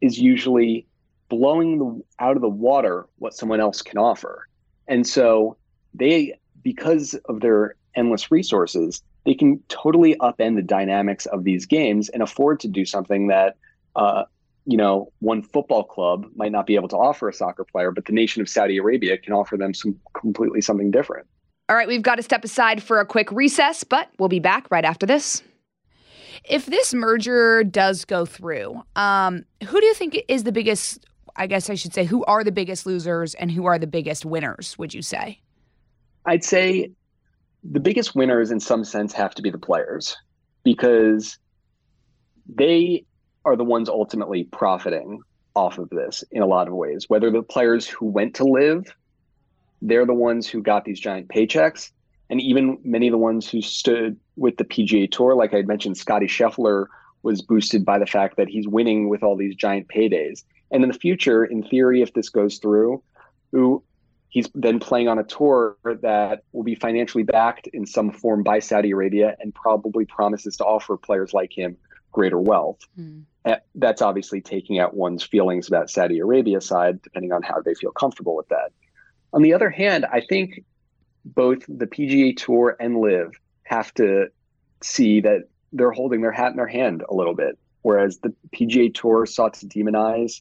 is 0.00 0.18
usually 0.18 0.86
blowing 1.28 1.78
the, 1.78 2.02
out 2.24 2.36
of 2.36 2.42
the 2.42 2.48
water 2.48 3.06
what 3.18 3.34
someone 3.34 3.60
else 3.60 3.82
can 3.82 3.98
offer. 3.98 4.48
And 4.86 5.06
so 5.06 5.56
they 5.94 6.34
because 6.62 7.14
of 7.26 7.40
their 7.40 7.76
endless 7.94 8.30
resources, 8.30 9.02
they 9.24 9.34
can 9.34 9.62
totally 9.68 10.16
upend 10.16 10.56
the 10.56 10.62
dynamics 10.62 11.26
of 11.26 11.44
these 11.44 11.66
games 11.66 12.08
and 12.08 12.22
afford 12.22 12.60
to 12.60 12.68
do 12.68 12.84
something 12.84 13.28
that 13.28 13.56
uh, 13.96 14.24
you 14.66 14.76
know 14.76 15.12
one 15.20 15.42
football 15.42 15.84
club 15.84 16.26
might 16.34 16.52
not 16.52 16.66
be 16.66 16.74
able 16.74 16.88
to 16.88 16.96
offer 16.96 17.28
a 17.28 17.32
soccer 17.32 17.64
player, 17.64 17.90
but 17.90 18.06
the 18.06 18.12
nation 18.12 18.42
of 18.42 18.48
Saudi 18.48 18.78
Arabia 18.78 19.16
can 19.16 19.32
offer 19.32 19.56
them 19.56 19.74
some 19.74 19.98
completely 20.14 20.60
something 20.60 20.90
different. 20.90 21.26
All 21.68 21.76
right, 21.76 21.88
we've 21.88 22.02
got 22.02 22.16
to 22.16 22.22
step 22.22 22.44
aside 22.44 22.82
for 22.82 23.00
a 23.00 23.06
quick 23.06 23.30
recess, 23.32 23.84
but 23.84 24.10
we'll 24.18 24.28
be 24.28 24.40
back 24.40 24.70
right 24.70 24.84
after 24.84 25.06
this. 25.06 25.42
If 26.44 26.66
this 26.66 26.92
merger 26.92 27.64
does 27.64 28.04
go 28.04 28.26
through, 28.26 28.82
um, 28.96 29.44
who 29.66 29.80
do 29.80 29.86
you 29.86 29.94
think 29.94 30.22
is 30.28 30.44
the 30.44 30.52
biggest? 30.52 31.06
I 31.36 31.46
guess 31.46 31.68
I 31.68 31.74
should 31.74 31.92
say, 31.92 32.04
who 32.04 32.24
are 32.24 32.44
the 32.44 32.52
biggest 32.52 32.86
losers 32.86 33.34
and 33.34 33.50
who 33.50 33.66
are 33.66 33.78
the 33.78 33.86
biggest 33.86 34.24
winners? 34.24 34.78
Would 34.78 34.94
you 34.94 35.02
say? 35.02 35.40
I'd 36.26 36.44
say 36.44 36.90
the 37.64 37.80
biggest 37.80 38.14
winners 38.14 38.50
in 38.50 38.60
some 38.60 38.84
sense 38.84 39.12
have 39.12 39.34
to 39.34 39.42
be 39.42 39.50
the 39.50 39.58
players 39.58 40.16
because 40.62 41.38
they 42.48 43.04
are 43.44 43.56
the 43.56 43.64
ones 43.64 43.88
ultimately 43.88 44.44
profiting 44.44 45.20
off 45.54 45.78
of 45.78 45.88
this 45.90 46.24
in 46.30 46.42
a 46.42 46.46
lot 46.46 46.68
of 46.68 46.74
ways. 46.74 47.08
Whether 47.08 47.30
the 47.30 47.42
players 47.42 47.86
who 47.86 48.06
went 48.06 48.34
to 48.36 48.44
LIV, 48.44 48.94
they're 49.82 50.06
the 50.06 50.14
ones 50.14 50.48
who 50.48 50.62
got 50.62 50.84
these 50.84 50.98
giant 50.98 51.28
paychecks, 51.28 51.90
and 52.30 52.40
even 52.40 52.78
many 52.84 53.08
of 53.08 53.12
the 53.12 53.18
ones 53.18 53.48
who 53.48 53.60
stood 53.60 54.18
with 54.36 54.56
the 54.56 54.64
PGA 54.64 55.10
Tour, 55.10 55.34
like 55.34 55.54
I 55.54 55.62
mentioned, 55.62 55.96
Scottie 55.96 56.26
Scheffler 56.26 56.86
was 57.22 57.42
boosted 57.42 57.84
by 57.84 57.98
the 57.98 58.06
fact 58.06 58.36
that 58.36 58.48
he's 58.48 58.66
winning 58.66 59.08
with 59.08 59.22
all 59.22 59.36
these 59.36 59.54
giant 59.54 59.88
paydays. 59.88 60.44
And 60.74 60.82
in 60.82 60.90
the 60.90 60.98
future, 60.98 61.44
in 61.44 61.62
theory, 61.62 62.02
if 62.02 62.12
this 62.12 62.28
goes 62.28 62.58
through, 62.58 63.02
who 63.52 63.82
he's 64.28 64.50
then 64.54 64.80
playing 64.80 65.06
on 65.06 65.20
a 65.20 65.22
tour 65.22 65.76
that 65.84 66.42
will 66.52 66.64
be 66.64 66.74
financially 66.74 67.22
backed 67.22 67.68
in 67.68 67.86
some 67.86 68.10
form 68.10 68.42
by 68.42 68.58
Saudi 68.58 68.90
Arabia 68.90 69.36
and 69.38 69.54
probably 69.54 70.04
promises 70.04 70.56
to 70.56 70.64
offer 70.64 70.96
players 70.96 71.32
like 71.32 71.56
him 71.56 71.76
greater 72.10 72.40
wealth. 72.40 72.80
Mm. 72.98 73.22
That's 73.76 74.02
obviously 74.02 74.40
taking 74.40 74.80
out 74.80 74.94
one's 74.94 75.22
feelings 75.22 75.68
about 75.68 75.88
Saudi 75.90 76.18
Arabia 76.18 76.60
side, 76.60 77.00
depending 77.02 77.30
on 77.30 77.42
how 77.42 77.60
they 77.60 77.74
feel 77.74 77.92
comfortable 77.92 78.34
with 78.34 78.48
that. 78.48 78.72
On 79.32 79.42
the 79.42 79.54
other 79.54 79.70
hand, 79.70 80.04
I 80.12 80.20
think 80.20 80.64
both 81.24 81.64
the 81.68 81.86
PGA 81.86 82.36
Tour 82.36 82.76
and 82.80 83.00
LIV 83.00 83.38
have 83.62 83.94
to 83.94 84.26
see 84.82 85.20
that 85.20 85.44
they're 85.72 85.92
holding 85.92 86.22
their 86.22 86.32
hat 86.32 86.50
in 86.50 86.56
their 86.56 86.66
hand 86.66 87.04
a 87.08 87.14
little 87.14 87.34
bit. 87.34 87.58
Whereas 87.84 88.18
the 88.18 88.32
PGA 88.56 88.92
Tour 88.94 89.26
sought 89.26 89.52
to 89.54 89.66
demonize 89.66 90.40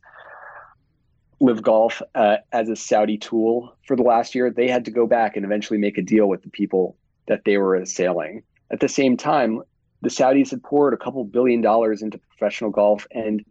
LIV 1.41 1.61
Golf 1.61 2.01
uh, 2.15 2.37
as 2.53 2.69
a 2.69 2.75
Saudi 2.75 3.17
tool 3.17 3.75
for 3.85 3.97
the 3.97 4.01
last 4.01 4.33
year, 4.33 4.49
they 4.49 4.69
had 4.69 4.85
to 4.85 4.91
go 4.91 5.05
back 5.05 5.35
and 5.35 5.43
eventually 5.45 5.77
make 5.77 5.97
a 5.97 6.01
deal 6.01 6.27
with 6.27 6.41
the 6.41 6.49
people 6.49 6.95
that 7.27 7.43
they 7.43 7.57
were 7.57 7.75
assailing. 7.75 8.43
At 8.71 8.79
the 8.79 8.87
same 8.87 9.17
time, 9.17 9.61
the 10.01 10.09
Saudis 10.09 10.51
had 10.51 10.63
poured 10.63 10.93
a 10.93 10.97
couple 10.97 11.21
billion 11.25 11.59
dollars 11.59 12.01
into 12.01 12.17
professional 12.17 12.71
golf, 12.71 13.05
and 13.11 13.43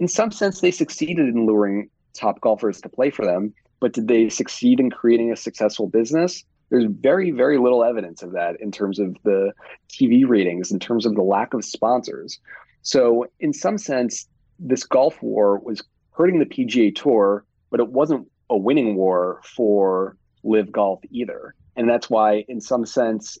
in 0.00 0.08
some 0.08 0.32
sense, 0.32 0.60
they 0.60 0.72
succeeded 0.72 1.28
in 1.28 1.46
luring 1.46 1.88
top 2.14 2.40
golfers 2.40 2.80
to 2.80 2.88
play 2.88 3.10
for 3.10 3.24
them. 3.24 3.54
But 3.78 3.92
did 3.92 4.08
they 4.08 4.28
succeed 4.28 4.80
in 4.80 4.90
creating 4.90 5.30
a 5.30 5.36
successful 5.36 5.86
business? 5.86 6.42
There's 6.68 6.86
very, 6.88 7.30
very 7.30 7.58
little 7.58 7.84
evidence 7.84 8.24
of 8.24 8.32
that 8.32 8.60
in 8.60 8.72
terms 8.72 8.98
of 8.98 9.16
the 9.22 9.52
TV 9.88 10.28
ratings, 10.28 10.72
in 10.72 10.80
terms 10.80 11.06
of 11.06 11.14
the 11.14 11.22
lack 11.22 11.54
of 11.54 11.64
sponsors. 11.64 12.40
So, 12.82 13.26
in 13.40 13.52
some 13.52 13.78
sense, 13.78 14.26
this 14.58 14.84
golf 14.84 15.22
war 15.22 15.58
was 15.58 15.82
hurting 16.12 16.38
the 16.38 16.46
PGA 16.46 16.94
Tour, 16.94 17.44
but 17.70 17.80
it 17.80 17.88
wasn't 17.88 18.28
a 18.48 18.56
winning 18.56 18.96
war 18.96 19.40
for 19.44 20.16
LIV 20.42 20.72
Golf 20.72 21.00
either. 21.10 21.54
And 21.76 21.88
that's 21.88 22.10
why, 22.10 22.44
in 22.48 22.60
some 22.60 22.84
sense, 22.84 23.38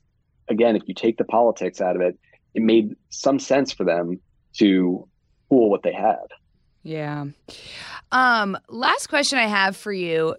again, 0.48 0.76
if 0.76 0.82
you 0.86 0.94
take 0.94 1.16
the 1.16 1.24
politics 1.24 1.80
out 1.80 1.96
of 1.96 2.02
it, 2.02 2.18
it 2.54 2.62
made 2.62 2.96
some 3.10 3.38
sense 3.38 3.72
for 3.72 3.84
them 3.84 4.20
to 4.54 5.06
pool 5.48 5.70
what 5.70 5.82
they 5.82 5.92
had. 5.92 6.26
Yeah. 6.82 7.26
Um, 8.12 8.56
last 8.68 9.08
question 9.08 9.38
I 9.38 9.46
have 9.46 9.76
for 9.76 9.92
you 9.92 10.36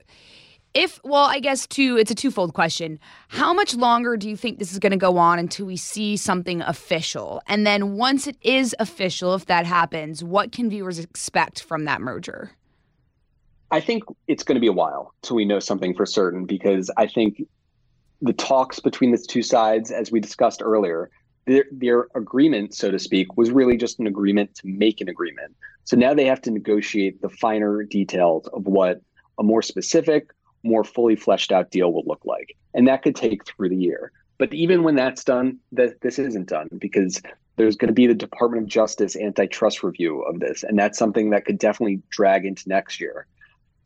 if 0.73 0.99
well 1.03 1.25
i 1.25 1.39
guess 1.39 1.67
two 1.67 1.97
it's 1.97 2.11
a 2.11 2.15
twofold 2.15 2.53
question. 2.53 2.99
How 3.27 3.53
much 3.53 3.75
longer 3.75 4.17
do 4.17 4.29
you 4.29 4.37
think 4.37 4.59
this 4.59 4.71
is 4.71 4.79
going 4.79 4.91
to 4.91 4.97
go 4.97 5.17
on 5.17 5.39
until 5.39 5.65
we 5.65 5.77
see 5.77 6.17
something 6.17 6.61
official? 6.61 7.41
And 7.47 7.65
then 7.65 7.95
once 7.95 8.27
it 8.27 8.37
is 8.41 8.75
official 8.79 9.35
if 9.35 9.45
that 9.45 9.65
happens 9.65 10.23
what 10.23 10.51
can 10.51 10.69
viewers 10.69 10.99
expect 10.99 11.63
from 11.63 11.85
that 11.85 12.01
merger? 12.01 12.51
I 13.71 13.79
think 13.79 14.03
it's 14.27 14.43
going 14.43 14.55
to 14.55 14.61
be 14.61 14.67
a 14.67 14.73
while 14.73 15.13
till 15.21 15.37
we 15.37 15.45
know 15.45 15.59
something 15.59 15.95
for 15.95 16.05
certain 16.05 16.45
because 16.45 16.89
i 16.97 17.07
think 17.07 17.41
the 18.21 18.33
talks 18.33 18.79
between 18.79 19.11
the 19.11 19.17
two 19.17 19.41
sides 19.41 19.91
as 19.91 20.11
we 20.11 20.19
discussed 20.19 20.61
earlier 20.61 21.09
their, 21.45 21.65
their 21.71 22.07
agreement 22.15 22.73
so 22.73 22.91
to 22.91 22.99
speak 22.99 23.37
was 23.37 23.51
really 23.51 23.77
just 23.77 23.99
an 23.99 24.07
agreement 24.07 24.53
to 24.55 24.67
make 24.67 25.01
an 25.01 25.09
agreement. 25.09 25.55
So 25.83 25.97
now 25.97 26.13
they 26.13 26.25
have 26.25 26.41
to 26.43 26.51
negotiate 26.51 27.21
the 27.21 27.29
finer 27.29 27.83
details 27.83 28.47
of 28.47 28.67
what 28.67 29.01
a 29.39 29.43
more 29.43 29.61
specific 29.61 30.31
more 30.63 30.83
fully 30.83 31.15
fleshed 31.15 31.51
out 31.51 31.71
deal 31.71 31.91
will 31.91 32.03
look 32.05 32.21
like. 32.25 32.55
And 32.73 32.87
that 32.87 33.03
could 33.03 33.15
take 33.15 33.45
through 33.45 33.69
the 33.69 33.75
year. 33.75 34.11
But 34.37 34.53
even 34.53 34.83
when 34.83 34.95
that's 34.95 35.23
done, 35.23 35.59
that 35.73 36.01
this 36.01 36.17
isn't 36.17 36.47
done 36.47 36.69
because 36.79 37.21
there's 37.57 37.75
going 37.75 37.89
to 37.89 37.93
be 37.93 38.07
the 38.07 38.15
Department 38.15 38.63
of 38.63 38.69
Justice 38.69 39.15
antitrust 39.15 39.83
review 39.83 40.21
of 40.23 40.39
this. 40.39 40.63
And 40.63 40.79
that's 40.79 40.97
something 40.97 41.29
that 41.29 41.45
could 41.45 41.59
definitely 41.59 42.01
drag 42.09 42.45
into 42.45 42.67
next 42.67 42.99
year. 42.99 43.27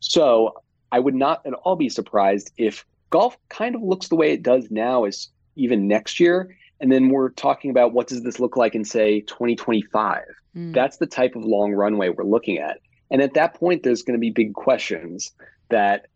So 0.00 0.62
I 0.92 0.98
would 0.98 1.14
not 1.14 1.44
at 1.44 1.52
all 1.52 1.76
be 1.76 1.88
surprised 1.88 2.52
if 2.56 2.86
golf 3.10 3.36
kind 3.48 3.74
of 3.74 3.82
looks 3.82 4.08
the 4.08 4.16
way 4.16 4.32
it 4.32 4.42
does 4.42 4.70
now 4.70 5.04
is 5.04 5.28
even 5.56 5.88
next 5.88 6.20
year. 6.20 6.56
And 6.80 6.92
then 6.92 7.08
we're 7.08 7.30
talking 7.30 7.70
about 7.70 7.92
what 7.92 8.06
does 8.06 8.22
this 8.22 8.38
look 8.38 8.56
like 8.56 8.74
in 8.74 8.84
say 8.84 9.20
2025. 9.22 10.22
Mm. 10.56 10.74
That's 10.74 10.98
the 10.98 11.06
type 11.06 11.36
of 11.36 11.44
long 11.44 11.72
runway 11.72 12.10
we're 12.10 12.24
looking 12.24 12.58
at. 12.58 12.80
And 13.10 13.22
at 13.22 13.34
that 13.34 13.54
point, 13.54 13.82
there's 13.82 14.02
going 14.02 14.18
to 14.18 14.20
be 14.20 14.30
big 14.30 14.54
questions 14.54 15.32
that 15.68 16.06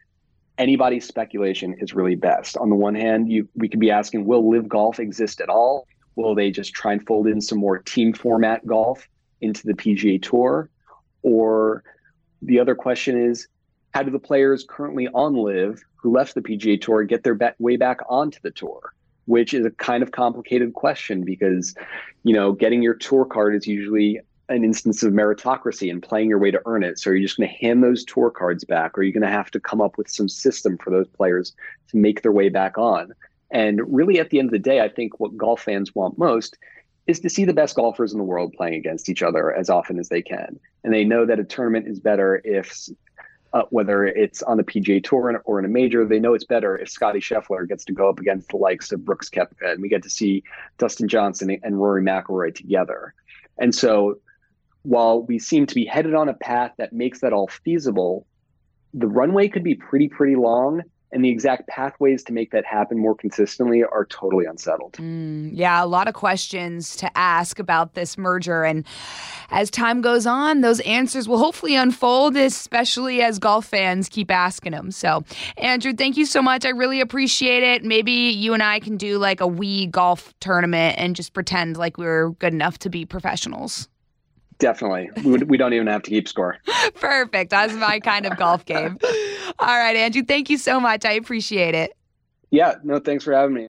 anybody's 0.60 1.08
speculation 1.08 1.74
is 1.78 1.94
really 1.94 2.14
best. 2.14 2.56
On 2.58 2.68
the 2.68 2.76
one 2.76 2.94
hand, 2.94 3.32
you 3.32 3.48
we 3.56 3.68
could 3.68 3.80
be 3.80 3.90
asking, 3.90 4.26
will 4.26 4.48
LIV 4.48 4.68
golf 4.68 5.00
exist 5.00 5.40
at 5.40 5.48
all? 5.48 5.88
Will 6.16 6.34
they 6.34 6.50
just 6.50 6.74
try 6.74 6.92
and 6.92 7.04
fold 7.04 7.26
in 7.26 7.40
some 7.40 7.58
more 7.58 7.78
team 7.78 8.12
format 8.12 8.64
golf 8.66 9.08
into 9.40 9.66
the 9.66 9.72
PGA 9.72 10.22
Tour? 10.22 10.68
Or 11.22 11.82
the 12.42 12.60
other 12.60 12.74
question 12.74 13.18
is, 13.18 13.48
how 13.94 14.02
do 14.02 14.10
the 14.10 14.18
players 14.18 14.64
currently 14.68 15.08
on 15.08 15.34
LIV 15.34 15.82
who 15.96 16.12
left 16.12 16.34
the 16.34 16.42
PGA 16.42 16.80
Tour 16.80 17.04
get 17.04 17.24
their 17.24 17.38
way 17.58 17.76
back 17.76 18.00
onto 18.08 18.38
the 18.42 18.50
tour? 18.50 18.92
Which 19.24 19.54
is 19.54 19.64
a 19.64 19.70
kind 19.70 20.02
of 20.02 20.12
complicated 20.12 20.74
question 20.74 21.24
because, 21.24 21.74
you 22.22 22.34
know, 22.34 22.52
getting 22.52 22.82
your 22.82 22.94
tour 22.94 23.24
card 23.24 23.54
is 23.54 23.66
usually 23.66 24.20
an 24.50 24.64
instance 24.64 25.02
of 25.02 25.12
meritocracy 25.12 25.90
and 25.90 26.02
playing 26.02 26.28
your 26.28 26.38
way 26.38 26.50
to 26.50 26.60
earn 26.66 26.82
it. 26.82 26.98
So 26.98 27.10
are 27.10 27.14
you 27.14 27.24
just 27.24 27.38
going 27.38 27.48
to 27.48 27.54
hand 27.54 27.82
those 27.82 28.04
tour 28.04 28.30
cards 28.30 28.64
back, 28.64 28.98
or 28.98 29.00
are 29.00 29.04
you 29.04 29.12
going 29.12 29.22
to 29.22 29.28
have 29.28 29.50
to 29.52 29.60
come 29.60 29.80
up 29.80 29.96
with 29.96 30.10
some 30.10 30.28
system 30.28 30.76
for 30.76 30.90
those 30.90 31.06
players 31.08 31.54
to 31.88 31.96
make 31.96 32.22
their 32.22 32.32
way 32.32 32.48
back 32.48 32.76
on? 32.76 33.12
And 33.52 33.80
really, 33.86 34.18
at 34.18 34.30
the 34.30 34.38
end 34.38 34.48
of 34.48 34.52
the 34.52 34.58
day, 34.58 34.80
I 34.80 34.88
think 34.88 35.18
what 35.18 35.36
golf 35.36 35.62
fans 35.62 35.94
want 35.94 36.18
most 36.18 36.56
is 37.06 37.20
to 37.20 37.30
see 37.30 37.44
the 37.44 37.54
best 37.54 37.76
golfers 37.76 38.12
in 38.12 38.18
the 38.18 38.24
world 38.24 38.52
playing 38.52 38.74
against 38.74 39.08
each 39.08 39.22
other 39.22 39.54
as 39.54 39.70
often 39.70 39.98
as 39.98 40.08
they 40.08 40.22
can. 40.22 40.58
And 40.84 40.92
they 40.92 41.04
know 41.04 41.24
that 41.26 41.40
a 41.40 41.44
tournament 41.44 41.88
is 41.88 41.98
better 41.98 42.40
if, 42.44 42.88
uh, 43.52 43.62
whether 43.70 44.04
it's 44.04 44.42
on 44.42 44.56
the 44.56 44.62
PGA 44.62 45.02
Tour 45.02 45.42
or 45.44 45.58
in 45.58 45.64
a 45.64 45.68
major, 45.68 46.04
they 46.04 46.20
know 46.20 46.34
it's 46.34 46.44
better 46.44 46.76
if 46.76 46.88
Scottie 46.88 47.20
Scheffler 47.20 47.68
gets 47.68 47.84
to 47.86 47.92
go 47.92 48.08
up 48.08 48.20
against 48.20 48.48
the 48.48 48.56
likes 48.56 48.92
of 48.92 49.04
Brooks 49.04 49.28
Koepka 49.28 49.72
and 49.72 49.82
we 49.82 49.88
get 49.88 50.02
to 50.04 50.10
see 50.10 50.44
Dustin 50.78 51.08
Johnson 51.08 51.58
and 51.62 51.80
Rory 51.80 52.02
McIlroy 52.02 52.54
together. 52.54 53.14
And 53.58 53.74
so 53.74 54.18
while 54.82 55.22
we 55.22 55.38
seem 55.38 55.66
to 55.66 55.74
be 55.74 55.84
headed 55.84 56.14
on 56.14 56.28
a 56.28 56.34
path 56.34 56.72
that 56.78 56.92
makes 56.92 57.20
that 57.20 57.32
all 57.32 57.48
feasible, 57.48 58.26
the 58.94 59.06
runway 59.06 59.48
could 59.48 59.64
be 59.64 59.74
pretty, 59.74 60.08
pretty 60.08 60.36
long. 60.36 60.82
And 61.12 61.24
the 61.24 61.28
exact 61.28 61.66
pathways 61.66 62.22
to 62.24 62.32
make 62.32 62.52
that 62.52 62.64
happen 62.64 62.96
more 62.96 63.16
consistently 63.16 63.82
are 63.82 64.04
totally 64.04 64.44
unsettled. 64.44 64.92
Mm, 64.92 65.50
yeah, 65.52 65.82
a 65.82 65.86
lot 65.86 66.06
of 66.06 66.14
questions 66.14 66.94
to 66.96 67.18
ask 67.18 67.58
about 67.58 67.94
this 67.94 68.16
merger. 68.16 68.62
And 68.62 68.86
as 69.50 69.72
time 69.72 70.02
goes 70.02 70.24
on, 70.24 70.60
those 70.60 70.78
answers 70.80 71.28
will 71.28 71.38
hopefully 71.38 71.74
unfold, 71.74 72.36
especially 72.36 73.22
as 73.22 73.40
golf 73.40 73.66
fans 73.66 74.08
keep 74.08 74.30
asking 74.30 74.70
them. 74.70 74.92
So, 74.92 75.24
Andrew, 75.56 75.92
thank 75.92 76.16
you 76.16 76.26
so 76.26 76.42
much. 76.42 76.64
I 76.64 76.68
really 76.68 77.00
appreciate 77.00 77.64
it. 77.64 77.82
Maybe 77.82 78.12
you 78.12 78.54
and 78.54 78.62
I 78.62 78.78
can 78.78 78.96
do 78.96 79.18
like 79.18 79.40
a 79.40 79.48
wee 79.48 79.86
golf 79.86 80.32
tournament 80.38 80.94
and 80.96 81.16
just 81.16 81.32
pretend 81.32 81.76
like 81.76 81.98
we 81.98 82.04
we're 82.04 82.30
good 82.30 82.54
enough 82.54 82.78
to 82.78 82.88
be 82.88 83.04
professionals. 83.04 83.88
Definitely. 84.60 85.10
We, 85.24 85.38
we 85.38 85.56
don't 85.56 85.72
even 85.72 85.88
have 85.88 86.02
to 86.02 86.10
keep 86.10 86.28
score. 86.28 86.58
Perfect. 86.94 87.50
That's 87.50 87.72
my 87.74 87.98
kind 87.98 88.26
of 88.26 88.36
golf 88.36 88.64
game. 88.66 88.98
All 89.58 89.66
right, 89.66 89.96
Andrew, 89.96 90.22
thank 90.22 90.48
you 90.48 90.58
so 90.58 90.78
much. 90.78 91.04
I 91.04 91.12
appreciate 91.12 91.74
it. 91.74 91.96
Yeah, 92.50 92.74
no, 92.84 93.00
thanks 93.00 93.24
for 93.24 93.32
having 93.32 93.54
me. 93.54 93.66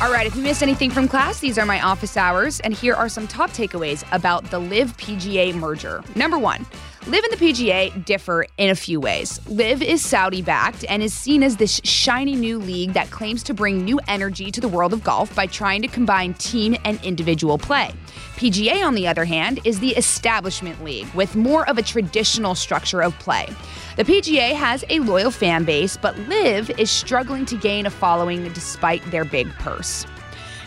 All 0.00 0.10
right, 0.10 0.26
if 0.26 0.34
you 0.34 0.42
missed 0.42 0.62
anything 0.62 0.90
from 0.90 1.08
class, 1.08 1.40
these 1.40 1.58
are 1.58 1.66
my 1.66 1.80
office 1.82 2.16
hours, 2.16 2.60
and 2.60 2.72
here 2.72 2.94
are 2.94 3.08
some 3.08 3.26
top 3.28 3.50
takeaways 3.50 4.04
about 4.12 4.50
the 4.50 4.58
LIV 4.58 4.96
PGA 4.96 5.54
merger. 5.54 6.02
Number 6.16 6.38
one, 6.38 6.64
LIV 7.06 7.24
and 7.24 7.32
the 7.32 7.46
PGA 7.46 8.04
differ 8.04 8.44
in 8.58 8.68
a 8.68 8.74
few 8.74 9.00
ways. 9.00 9.40
LIV 9.48 9.80
is 9.80 10.04
Saudi 10.04 10.42
backed 10.42 10.84
and 10.86 11.02
is 11.02 11.14
seen 11.14 11.42
as 11.42 11.56
this 11.56 11.80
shiny 11.82 12.34
new 12.34 12.58
league 12.58 12.92
that 12.92 13.10
claims 13.10 13.42
to 13.44 13.54
bring 13.54 13.82
new 13.82 13.98
energy 14.06 14.50
to 14.50 14.60
the 14.60 14.68
world 14.68 14.92
of 14.92 15.02
golf 15.02 15.34
by 15.34 15.46
trying 15.46 15.80
to 15.80 15.88
combine 15.88 16.34
team 16.34 16.76
and 16.84 17.02
individual 17.02 17.56
play. 17.56 17.90
PGA, 18.36 18.84
on 18.86 18.94
the 18.94 19.08
other 19.08 19.24
hand, 19.24 19.60
is 19.64 19.80
the 19.80 19.96
establishment 19.96 20.84
league 20.84 21.08
with 21.14 21.34
more 21.36 21.66
of 21.70 21.78
a 21.78 21.82
traditional 21.82 22.54
structure 22.54 23.02
of 23.02 23.18
play. 23.18 23.48
The 23.96 24.04
PGA 24.04 24.52
has 24.52 24.84
a 24.90 24.98
loyal 25.00 25.30
fan 25.30 25.64
base, 25.64 25.96
but 25.96 26.18
LIV 26.28 26.78
is 26.78 26.90
struggling 26.90 27.46
to 27.46 27.56
gain 27.56 27.86
a 27.86 27.90
following 27.90 28.46
despite 28.52 29.02
their 29.10 29.24
big 29.24 29.48
purse. 29.54 30.04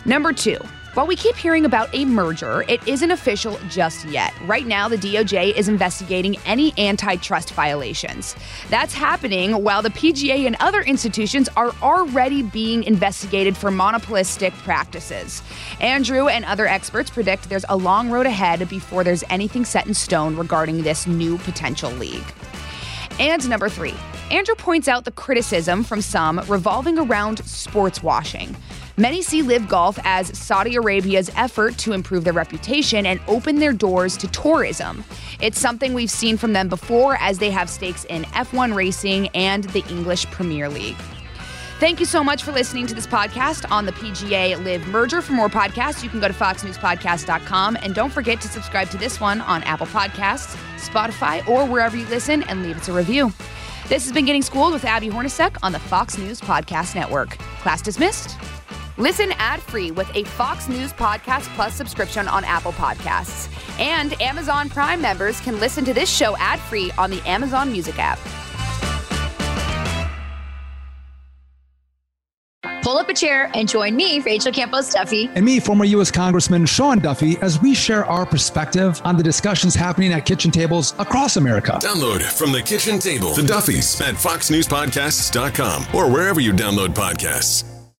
Number 0.04 0.32
two, 0.32 0.58
While 0.94 1.08
we 1.08 1.16
keep 1.16 1.34
hearing 1.34 1.64
about 1.64 1.92
a 1.92 2.04
merger, 2.04 2.62
it 2.68 2.86
isn't 2.86 3.10
official 3.10 3.58
just 3.68 4.04
yet. 4.04 4.32
Right 4.42 4.64
now, 4.64 4.86
the 4.86 4.96
DOJ 4.96 5.52
is 5.56 5.66
investigating 5.66 6.36
any 6.46 6.72
antitrust 6.78 7.50
violations. 7.50 8.36
That's 8.70 8.94
happening 8.94 9.64
while 9.64 9.82
the 9.82 9.90
PGA 9.90 10.46
and 10.46 10.54
other 10.60 10.82
institutions 10.82 11.48
are 11.56 11.72
already 11.82 12.44
being 12.44 12.84
investigated 12.84 13.56
for 13.56 13.72
monopolistic 13.72 14.52
practices. 14.58 15.42
Andrew 15.80 16.28
and 16.28 16.44
other 16.44 16.68
experts 16.68 17.10
predict 17.10 17.48
there's 17.48 17.64
a 17.68 17.76
long 17.76 18.08
road 18.08 18.26
ahead 18.26 18.68
before 18.68 19.02
there's 19.02 19.24
anything 19.30 19.64
set 19.64 19.88
in 19.88 19.94
stone 19.94 20.36
regarding 20.36 20.84
this 20.84 21.08
new 21.08 21.38
potential 21.38 21.90
league. 21.90 22.22
And 23.18 23.48
number 23.48 23.68
three, 23.68 23.94
Andrew 24.30 24.54
points 24.54 24.86
out 24.86 25.04
the 25.04 25.12
criticism 25.12 25.82
from 25.82 26.00
some 26.00 26.40
revolving 26.46 26.98
around 26.98 27.44
sports 27.44 28.00
washing. 28.00 28.54
Many 28.96 29.22
see 29.22 29.42
LIV 29.42 29.68
Golf 29.68 29.98
as 30.04 30.36
Saudi 30.38 30.76
Arabia's 30.76 31.28
effort 31.34 31.76
to 31.78 31.92
improve 31.92 32.22
their 32.22 32.32
reputation 32.32 33.06
and 33.06 33.20
open 33.26 33.56
their 33.56 33.72
doors 33.72 34.16
to 34.18 34.28
tourism. 34.28 35.02
It's 35.40 35.58
something 35.58 35.94
we've 35.94 36.10
seen 36.10 36.36
from 36.36 36.52
them 36.52 36.68
before 36.68 37.16
as 37.20 37.38
they 37.38 37.50
have 37.50 37.68
stakes 37.68 38.04
in 38.04 38.22
F1 38.24 38.72
racing 38.72 39.28
and 39.34 39.64
the 39.64 39.84
English 39.88 40.26
Premier 40.26 40.68
League. 40.68 40.96
Thank 41.80 41.98
you 41.98 42.06
so 42.06 42.22
much 42.22 42.44
for 42.44 42.52
listening 42.52 42.86
to 42.86 42.94
this 42.94 43.06
podcast 43.06 43.68
on 43.68 43.84
the 43.84 43.90
PGA 43.92 44.62
LIV 44.64 44.86
merger. 44.86 45.20
For 45.20 45.32
more 45.32 45.48
podcasts, 45.48 46.04
you 46.04 46.08
can 46.08 46.20
go 46.20 46.28
to 46.28 46.34
foxnewspodcast.com. 46.34 47.78
And 47.82 47.96
don't 47.96 48.12
forget 48.12 48.40
to 48.42 48.48
subscribe 48.48 48.90
to 48.90 48.96
this 48.96 49.20
one 49.20 49.40
on 49.40 49.64
Apple 49.64 49.88
Podcasts, 49.88 50.54
Spotify, 50.76 51.46
or 51.48 51.66
wherever 51.66 51.96
you 51.96 52.06
listen 52.06 52.44
and 52.44 52.62
leave 52.62 52.76
us 52.76 52.88
a 52.88 52.92
review. 52.92 53.32
This 53.88 54.04
has 54.04 54.12
been 54.12 54.24
Getting 54.24 54.42
Schooled 54.42 54.72
with 54.72 54.84
Abby 54.84 55.08
Hornacek 55.08 55.58
on 55.64 55.72
the 55.72 55.80
Fox 55.80 56.16
News 56.16 56.40
Podcast 56.40 56.94
Network. 56.94 57.36
Class 57.58 57.82
dismissed. 57.82 58.38
Listen 58.96 59.32
ad 59.38 59.60
free 59.60 59.90
with 59.90 60.14
a 60.14 60.24
Fox 60.24 60.68
News 60.68 60.92
Podcast 60.92 61.52
Plus 61.54 61.74
subscription 61.74 62.28
on 62.28 62.44
Apple 62.44 62.72
Podcasts. 62.72 63.48
And 63.80 64.20
Amazon 64.22 64.68
Prime 64.68 65.00
members 65.00 65.40
can 65.40 65.58
listen 65.58 65.84
to 65.84 65.94
this 65.94 66.08
show 66.08 66.36
ad 66.36 66.60
free 66.60 66.92
on 66.96 67.10
the 67.10 67.20
Amazon 67.28 67.72
Music 67.72 67.98
app. 67.98 68.18
Pull 72.84 72.98
up 72.98 73.08
a 73.08 73.14
chair 73.14 73.50
and 73.54 73.66
join 73.66 73.96
me, 73.96 74.20
Rachel 74.20 74.52
Campos 74.52 74.92
Duffy, 74.92 75.30
and 75.34 75.42
me, 75.42 75.58
former 75.58 75.86
U.S. 75.86 76.10
Congressman 76.10 76.66
Sean 76.66 76.98
Duffy, 76.98 77.38
as 77.38 77.58
we 77.62 77.74
share 77.74 78.04
our 78.04 78.26
perspective 78.26 79.00
on 79.04 79.16
the 79.16 79.22
discussions 79.22 79.74
happening 79.74 80.12
at 80.12 80.26
kitchen 80.26 80.50
tables 80.50 80.92
across 80.98 81.38
America. 81.38 81.78
Download 81.82 82.20
from 82.20 82.52
the 82.52 82.60
kitchen 82.60 82.98
table 82.98 83.32
the 83.34 83.42
Duffys 83.42 84.02
at 84.02 84.16
foxnewspodcasts.com 84.16 85.86
or 85.94 86.12
wherever 86.12 86.40
you 86.40 86.52
download 86.52 86.88
podcasts. 86.88 87.73